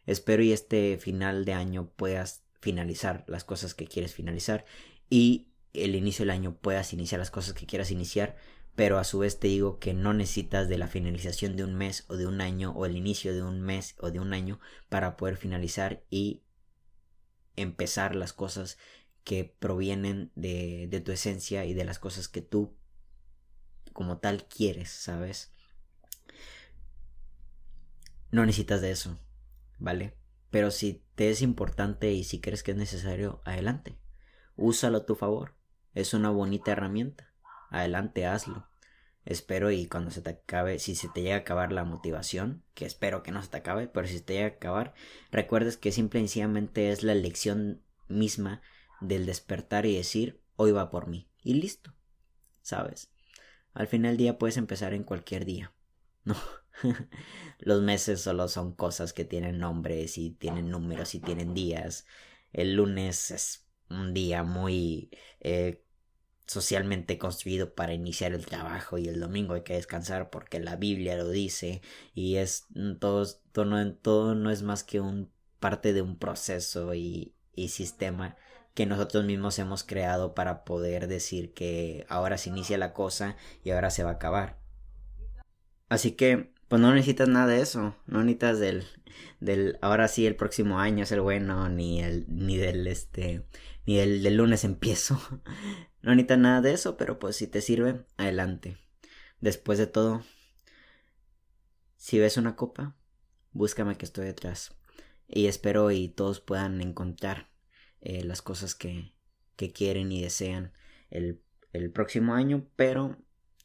Espero 0.04 0.42
y 0.42 0.52
este 0.52 0.98
final 0.98 1.44
de 1.44 1.52
año 1.52 1.90
puedas 1.96 2.42
finalizar 2.60 3.24
las 3.28 3.44
cosas 3.44 3.74
que 3.74 3.86
quieres 3.86 4.14
finalizar 4.14 4.64
y 5.08 5.48
el 5.84 5.94
inicio 5.94 6.24
del 6.24 6.30
año 6.30 6.56
puedas 6.56 6.92
iniciar 6.92 7.18
las 7.18 7.30
cosas 7.30 7.54
que 7.54 7.66
quieras 7.66 7.90
iniciar, 7.90 8.36
pero 8.74 8.98
a 8.98 9.04
su 9.04 9.18
vez 9.18 9.38
te 9.38 9.48
digo 9.48 9.78
que 9.78 9.94
no 9.94 10.12
necesitas 10.12 10.68
de 10.68 10.78
la 10.78 10.88
finalización 10.88 11.56
de 11.56 11.64
un 11.64 11.74
mes 11.74 12.04
o 12.08 12.16
de 12.16 12.26
un 12.26 12.40
año 12.40 12.72
o 12.72 12.86
el 12.86 12.96
inicio 12.96 13.34
de 13.34 13.42
un 13.42 13.60
mes 13.60 13.94
o 13.98 14.10
de 14.10 14.20
un 14.20 14.32
año 14.32 14.60
para 14.88 15.16
poder 15.16 15.36
finalizar 15.36 16.04
y 16.10 16.42
empezar 17.56 18.14
las 18.14 18.32
cosas 18.32 18.78
que 19.24 19.44
provienen 19.44 20.30
de, 20.34 20.88
de 20.90 21.00
tu 21.00 21.12
esencia 21.12 21.64
y 21.64 21.74
de 21.74 21.84
las 21.84 21.98
cosas 21.98 22.28
que 22.28 22.42
tú 22.42 22.76
como 23.92 24.18
tal 24.18 24.46
quieres, 24.46 24.90
¿sabes? 24.90 25.52
no 28.30 28.44
necesitas 28.44 28.80
de 28.82 28.90
eso, 28.90 29.18
¿vale? 29.78 30.14
Pero 30.50 30.70
si 30.70 31.02
te 31.14 31.30
es 31.30 31.42
importante 31.42 32.12
y 32.12 32.22
si 32.22 32.40
crees 32.40 32.62
que 32.62 32.72
es 32.72 32.76
necesario, 32.76 33.40
adelante. 33.44 33.98
Úsalo 34.56 34.98
a 34.98 35.06
tu 35.06 35.14
favor. 35.14 35.54
Es 35.96 36.12
una 36.12 36.28
bonita 36.28 36.72
herramienta. 36.72 37.32
Adelante, 37.70 38.26
hazlo. 38.26 38.68
Espero 39.24 39.70
y 39.70 39.86
cuando 39.86 40.10
se 40.10 40.20
te 40.20 40.28
acabe, 40.28 40.78
si 40.78 40.94
se 40.94 41.08
te 41.08 41.22
llega 41.22 41.36
a 41.36 41.38
acabar 41.38 41.72
la 41.72 41.84
motivación, 41.84 42.62
que 42.74 42.84
espero 42.84 43.22
que 43.22 43.32
no 43.32 43.42
se 43.42 43.48
te 43.48 43.56
acabe, 43.56 43.88
pero 43.88 44.06
si 44.06 44.18
se 44.18 44.20
te 44.20 44.34
llega 44.34 44.44
a 44.44 44.50
acabar, 44.50 44.92
recuerdes 45.30 45.78
que 45.78 45.92
simple 45.92 46.20
y 46.20 46.24
sencillamente 46.24 46.90
es 46.90 47.02
la 47.02 47.12
elección 47.12 47.80
misma 48.08 48.60
del 49.00 49.24
despertar 49.24 49.86
y 49.86 49.96
decir, 49.96 50.42
hoy 50.56 50.70
va 50.70 50.90
por 50.90 51.06
mí. 51.06 51.30
Y 51.42 51.54
listo. 51.54 51.94
¿Sabes? 52.60 53.10
Al 53.72 53.86
final 53.86 54.10
del 54.12 54.18
día 54.18 54.38
puedes 54.38 54.58
empezar 54.58 54.92
en 54.92 55.02
cualquier 55.02 55.46
día. 55.46 55.72
No. 56.24 56.36
Los 57.58 57.80
meses 57.80 58.20
solo 58.20 58.48
son 58.48 58.74
cosas 58.74 59.14
que 59.14 59.24
tienen 59.24 59.60
nombres 59.60 60.18
y 60.18 60.32
tienen 60.32 60.70
números 60.70 61.14
y 61.14 61.20
tienen 61.20 61.54
días. 61.54 62.04
El 62.52 62.74
lunes 62.74 63.30
es 63.30 63.66
un 63.88 64.12
día 64.12 64.42
muy 64.42 65.10
eh, 65.40 65.85
socialmente 66.46 67.18
construido 67.18 67.74
para 67.74 67.94
iniciar 67.94 68.32
el 68.32 68.46
trabajo 68.46 68.98
y 68.98 69.08
el 69.08 69.20
domingo 69.20 69.54
hay 69.54 69.62
que 69.62 69.74
descansar 69.74 70.30
porque 70.30 70.60
la 70.60 70.76
Biblia 70.76 71.16
lo 71.16 71.28
dice 71.28 71.82
y 72.14 72.36
es 72.36 72.66
mm, 72.74 72.96
todo, 72.96 73.26
todo, 73.52 73.64
no, 73.64 73.94
todo 73.94 74.34
no 74.34 74.50
es 74.50 74.62
más 74.62 74.84
que 74.84 75.00
un 75.00 75.30
parte 75.60 75.92
de 75.92 76.02
un 76.02 76.18
proceso 76.18 76.94
y, 76.94 77.34
y 77.54 77.68
sistema 77.68 78.36
que 78.74 78.86
nosotros 78.86 79.24
mismos 79.24 79.58
hemos 79.58 79.82
creado 79.84 80.34
para 80.34 80.64
poder 80.64 81.08
decir 81.08 81.54
que 81.54 82.04
ahora 82.08 82.38
se 82.38 82.50
inicia 82.50 82.78
la 82.78 82.92
cosa 82.92 83.36
y 83.64 83.70
ahora 83.70 83.90
se 83.90 84.04
va 84.04 84.10
a 84.10 84.14
acabar. 84.14 84.58
Así 85.88 86.12
que 86.12 86.52
pues 86.68 86.82
no 86.82 86.92
necesitas 86.92 87.28
nada 87.28 87.46
de 87.46 87.60
eso, 87.60 87.96
no 88.06 88.20
necesitas 88.22 88.58
del, 88.58 88.84
del 89.40 89.78
ahora 89.82 90.08
sí 90.08 90.26
el 90.26 90.36
próximo 90.36 90.78
año 90.78 91.04
es 91.04 91.12
el 91.12 91.20
bueno, 91.20 91.68
ni 91.68 92.02
el, 92.02 92.26
ni 92.28 92.56
del 92.56 92.86
este, 92.86 93.46
ni 93.86 93.96
del 93.96 94.36
lunes 94.36 94.64
empiezo. 94.64 95.18
No 96.06 96.14
necesitas 96.14 96.38
nada 96.38 96.60
de 96.60 96.72
eso, 96.72 96.96
pero 96.96 97.18
pues 97.18 97.34
si 97.34 97.48
te 97.48 97.60
sirve, 97.60 98.04
adelante. 98.16 98.78
Después 99.40 99.76
de 99.76 99.88
todo, 99.88 100.22
si 101.96 102.20
ves 102.20 102.36
una 102.36 102.54
copa, 102.54 102.94
búscame 103.50 103.96
que 103.96 104.04
estoy 104.04 104.26
detrás. 104.26 104.76
Y 105.26 105.46
espero 105.48 105.90
y 105.90 106.06
todos 106.06 106.38
puedan 106.38 106.80
encontrar 106.80 107.48
eh, 108.02 108.22
las 108.22 108.40
cosas 108.40 108.76
que, 108.76 109.14
que 109.56 109.72
quieren 109.72 110.12
y 110.12 110.22
desean 110.22 110.72
el, 111.10 111.42
el 111.72 111.90
próximo 111.90 112.34
año, 112.34 112.68
pero 112.76 113.18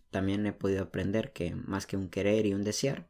también 0.09 0.43
he 0.47 0.51
podido 0.51 0.81
aprender 0.81 1.33
que 1.33 1.53
más 1.53 1.85
que 1.85 1.95
un 1.95 2.09
querer 2.09 2.47
y 2.47 2.55
un 2.55 2.63
desear, 2.63 3.07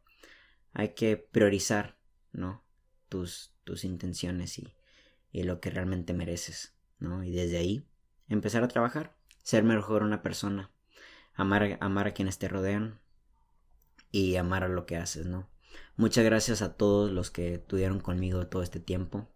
hay 0.74 0.90
que 0.90 1.16
priorizar, 1.16 1.96
¿no? 2.32 2.62
Tus, 3.08 3.54
tus 3.64 3.84
intenciones 3.84 4.58
y, 4.58 4.74
y 5.32 5.44
lo 5.44 5.58
que 5.58 5.70
realmente 5.70 6.12
mereces, 6.12 6.74
¿no? 6.98 7.24
Y 7.24 7.30
desde 7.30 7.56
ahí 7.56 7.86
empezar 8.28 8.62
a 8.62 8.68
trabajar, 8.68 9.16
ser 9.42 9.64
mejor 9.64 10.02
una 10.02 10.22
persona, 10.22 10.70
amar, 11.34 11.78
amar 11.80 12.08
a 12.08 12.14
quienes 12.14 12.38
te 12.38 12.48
rodean 12.48 13.00
y 14.10 14.36
amar 14.36 14.64
a 14.64 14.68
lo 14.68 14.86
que 14.86 14.96
haces, 14.96 15.26
¿no? 15.26 15.48
Muchas 15.96 16.24
gracias 16.24 16.62
a 16.62 16.76
todos 16.76 17.10
los 17.10 17.30
que 17.30 17.54
estuvieron 17.54 18.00
conmigo 18.00 18.46
todo 18.46 18.62
este 18.62 18.80
tiempo. 18.80 19.28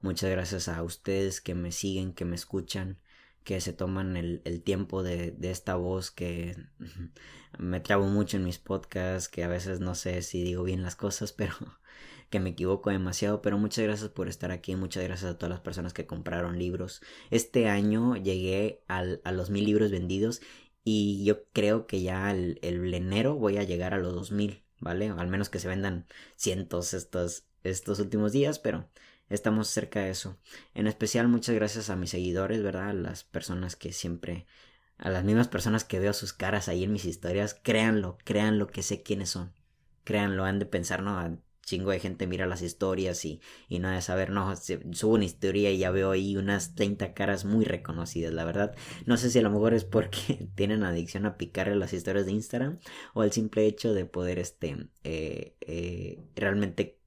Muchas 0.00 0.30
gracias 0.30 0.68
a 0.68 0.82
ustedes 0.82 1.40
que 1.40 1.54
me 1.54 1.72
siguen, 1.72 2.14
que 2.14 2.24
me 2.24 2.36
escuchan, 2.36 2.98
que 3.44 3.60
se 3.60 3.72
toman 3.72 4.16
el, 4.16 4.42
el 4.44 4.62
tiempo 4.62 5.02
de, 5.02 5.32
de, 5.32 5.50
esta 5.50 5.74
voz 5.74 6.10
que 6.10 6.56
me 7.58 7.80
trabo 7.80 8.06
mucho 8.06 8.36
en 8.36 8.44
mis 8.44 8.58
podcasts, 8.58 9.28
que 9.28 9.44
a 9.44 9.48
veces 9.48 9.80
no 9.80 9.94
sé 9.94 10.22
si 10.22 10.42
digo 10.42 10.62
bien 10.62 10.82
las 10.82 10.96
cosas, 10.96 11.32
pero 11.36 11.54
que 12.30 12.40
me 12.40 12.50
equivoco 12.50 12.90
demasiado, 12.90 13.42
pero 13.42 13.58
muchas 13.58 13.84
gracias 13.84 14.10
por 14.10 14.28
estar 14.28 14.50
aquí, 14.52 14.76
muchas 14.76 15.04
gracias 15.04 15.32
a 15.32 15.38
todas 15.38 15.50
las 15.50 15.60
personas 15.60 15.92
que 15.92 16.06
compraron 16.06 16.58
libros. 16.58 17.02
Este 17.30 17.68
año 17.68 18.16
llegué 18.16 18.82
al, 18.88 19.20
a 19.24 19.32
los 19.32 19.50
mil 19.50 19.64
libros 19.64 19.90
vendidos 19.90 20.40
y 20.84 21.24
yo 21.24 21.44
creo 21.52 21.86
que 21.86 22.02
ya 22.02 22.30
el, 22.30 22.58
el 22.62 22.92
enero 22.94 23.34
voy 23.36 23.58
a 23.58 23.64
llegar 23.64 23.94
a 23.94 23.98
los 23.98 24.14
dos 24.14 24.32
mil, 24.32 24.64
¿vale? 24.80 25.08
Al 25.10 25.28
menos 25.28 25.50
que 25.50 25.58
se 25.58 25.68
vendan 25.68 26.06
cientos 26.36 26.94
estos, 26.94 27.46
estos 27.64 27.98
últimos 28.00 28.32
días, 28.32 28.58
pero 28.58 28.88
estamos 29.28 29.68
cerca 29.68 30.00
de 30.00 30.10
eso. 30.10 30.38
En 30.74 30.86
especial 30.86 31.28
muchas 31.28 31.54
gracias 31.54 31.90
a 31.90 31.96
mis 31.96 32.10
seguidores, 32.10 32.62
¿verdad? 32.62 32.90
A 32.90 32.94
las 32.94 33.24
personas 33.24 33.76
que 33.76 33.92
siempre, 33.92 34.46
a 34.98 35.10
las 35.10 35.24
mismas 35.24 35.48
personas 35.48 35.84
que 35.84 35.98
veo 36.00 36.12
sus 36.12 36.32
caras 36.32 36.68
ahí 36.68 36.84
en 36.84 36.92
mis 36.92 37.04
historias, 37.04 37.54
créanlo, 37.54 38.18
créanlo 38.24 38.66
que 38.68 38.82
sé 38.82 39.02
quiénes 39.02 39.30
son. 39.30 39.52
Créanlo, 40.04 40.44
han 40.44 40.58
de 40.58 40.66
pensar, 40.66 41.02
¿no? 41.02 41.40
Chingo 41.70 41.92
de 41.92 42.00
gente 42.00 42.26
mira 42.26 42.46
las 42.46 42.62
historias 42.62 43.24
y, 43.24 43.40
y 43.68 43.78
no 43.78 43.90
de 43.90 44.02
saber, 44.02 44.30
no, 44.30 44.52
subo 44.56 45.14
una 45.14 45.24
historia 45.24 45.70
y 45.70 45.78
ya 45.78 45.90
veo 45.92 46.10
ahí 46.10 46.36
unas 46.36 46.74
30 46.74 47.14
caras 47.14 47.44
muy 47.44 47.64
reconocidas, 47.64 48.32
la 48.34 48.44
verdad. 48.44 48.74
No 49.06 49.16
sé 49.16 49.30
si 49.30 49.38
a 49.38 49.42
lo 49.42 49.50
mejor 49.50 49.74
es 49.74 49.84
porque 49.84 50.48
tienen 50.56 50.82
adicción 50.82 51.26
a 51.26 51.36
picarle 51.36 51.76
las 51.76 51.92
historias 51.92 52.26
de 52.26 52.32
Instagram 52.32 52.78
o 53.14 53.22
el 53.22 53.30
simple 53.30 53.66
hecho 53.66 53.94
de 53.94 54.04
poder, 54.04 54.40
este, 54.40 54.88
eh, 55.04 55.54
eh, 55.60 56.18
realmente 56.34 56.98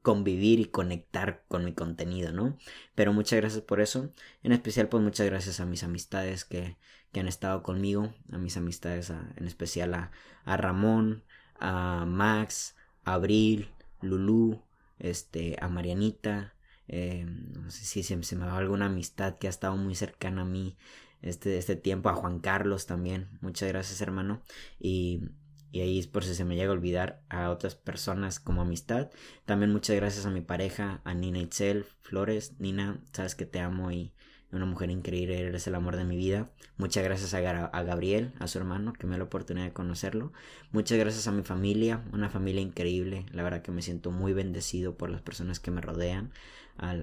convivir 0.00 0.60
y 0.60 0.64
conectar 0.66 1.44
con 1.48 1.66
mi 1.66 1.74
contenido, 1.74 2.32
¿no? 2.32 2.56
Pero 2.94 3.12
muchas 3.12 3.40
gracias 3.40 3.62
por 3.62 3.80
eso. 3.82 4.10
En 4.42 4.52
especial, 4.52 4.88
pues 4.88 5.02
muchas 5.02 5.26
gracias 5.26 5.60
a 5.60 5.66
mis 5.66 5.82
amistades 5.82 6.46
que, 6.46 6.78
que 7.12 7.20
han 7.20 7.28
estado 7.28 7.62
conmigo, 7.62 8.14
a 8.32 8.38
mis 8.38 8.56
amistades, 8.56 9.10
en 9.10 9.46
especial 9.46 9.92
a, 9.92 10.12
a, 10.46 10.56
Ramón, 10.56 11.24
a 11.60 12.06
Max, 12.06 12.74
a 13.04 13.14
Abril, 13.14 13.68
Lulu, 14.00 14.62
este, 14.98 15.56
a 15.60 15.68
Marianita, 15.68 16.54
eh, 16.88 17.26
no 17.26 17.70
sé 17.70 17.84
si 17.84 18.02
se, 18.02 18.36
me 18.36 18.46
va 18.46 18.56
alguna 18.56 18.86
amistad 18.86 19.38
que 19.38 19.46
ha 19.46 19.50
estado 19.50 19.76
muy 19.76 19.94
cercana 19.94 20.42
a 20.42 20.46
mí 20.46 20.76
este, 21.22 21.58
este 21.58 21.76
tiempo, 21.76 22.08
a 22.08 22.14
Juan 22.14 22.40
Carlos 22.40 22.86
también. 22.86 23.28
Muchas 23.40 23.68
gracias, 23.68 24.00
hermano. 24.00 24.42
Y 24.78 25.28
y 25.70 25.80
ahí 25.80 25.98
es 25.98 26.06
por 26.06 26.24
si 26.24 26.34
se 26.34 26.44
me 26.44 26.56
llega 26.56 26.70
a 26.70 26.74
olvidar 26.74 27.22
a 27.28 27.50
otras 27.50 27.74
personas 27.74 28.40
como 28.40 28.62
amistad. 28.62 29.10
También 29.44 29.72
muchas 29.72 29.96
gracias 29.96 30.24
a 30.24 30.30
mi 30.30 30.40
pareja, 30.40 31.02
a 31.04 31.14
Nina 31.14 31.40
Itzel 31.40 31.84
Flores. 31.84 32.58
Nina, 32.58 33.02
sabes 33.12 33.34
que 33.34 33.44
te 33.44 33.60
amo 33.60 33.90
y 33.92 34.12
una 34.50 34.64
mujer 34.64 34.90
increíble, 34.90 35.40
eres 35.40 35.66
el 35.66 35.74
amor 35.74 35.96
de 35.96 36.04
mi 36.04 36.16
vida. 36.16 36.50
Muchas 36.76 37.04
gracias 37.04 37.34
a, 37.34 37.40
Gabriel, 37.40 38.32
a 38.38 38.48
su 38.48 38.58
hermano, 38.58 38.92
que 38.94 39.06
me 39.06 39.12
da 39.12 39.18
la 39.18 39.24
oportunidad 39.24 39.66
de 39.66 39.72
conocerlo. 39.72 40.32
Muchas 40.72 40.98
gracias 40.98 41.26
a 41.28 41.32
mi 41.32 41.42
familia, 41.42 42.04
una 42.12 42.30
familia 42.30 42.62
increíble. 42.62 43.26
La 43.32 43.42
verdad 43.42 43.62
que 43.62 43.72
me 43.72 43.82
siento 43.82 44.10
muy 44.10 44.32
bendecido 44.32 44.96
por 44.96 45.10
las 45.10 45.20
personas 45.20 45.60
que 45.60 45.70
me 45.70 45.80
rodean, 45.82 46.32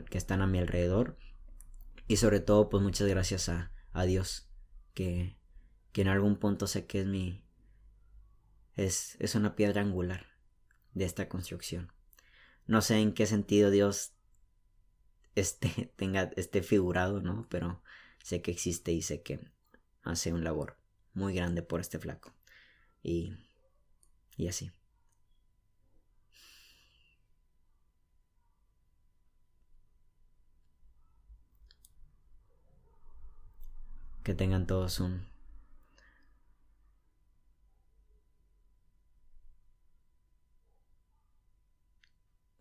que 0.09 0.17
están 0.17 0.41
a 0.41 0.47
mi 0.47 0.57
alrededor. 0.57 1.17
Y 2.07 2.17
sobre 2.17 2.39
todo, 2.39 2.69
pues 2.69 2.81
muchas 2.81 3.07
gracias 3.07 3.49
a, 3.49 3.71
a 3.93 4.05
Dios, 4.05 4.49
que, 4.93 5.37
que 5.91 6.01
en 6.01 6.07
algún 6.07 6.37
punto 6.37 6.65
sé 6.67 6.87
que 6.87 7.01
es 7.01 7.07
mi, 7.07 7.43
es, 8.75 9.17
es 9.19 9.35
una 9.35 9.55
piedra 9.55 9.81
angular 9.81 10.25
de 10.93 11.05
esta 11.05 11.29
construcción. 11.29 11.91
No 12.67 12.81
sé 12.81 12.97
en 12.97 13.13
qué 13.13 13.27
sentido 13.27 13.69
Dios 13.69 14.14
este, 15.35 15.91
tenga, 15.97 16.31
esté 16.35 16.63
figurado, 16.63 17.21
¿no? 17.21 17.47
Pero 17.49 17.81
sé 18.23 18.41
que 18.41 18.51
existe 18.51 18.91
y 18.91 19.01
sé 19.01 19.21
que 19.21 19.39
hace 20.03 20.33
un 20.33 20.43
labor 20.43 20.77
muy 21.13 21.33
grande 21.35 21.61
por 21.63 21.81
este 21.81 21.99
flaco. 21.99 22.33
Y, 23.03 23.33
y 24.37 24.47
así. 24.47 24.71
Que 34.23 34.33
tengan 34.33 34.67
todos 34.67 34.99
un 34.99 35.25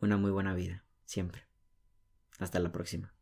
una 0.00 0.16
muy 0.16 0.30
buena 0.30 0.54
vida, 0.54 0.84
siempre. 1.04 1.42
Hasta 2.38 2.60
la 2.60 2.70
próxima. 2.70 3.12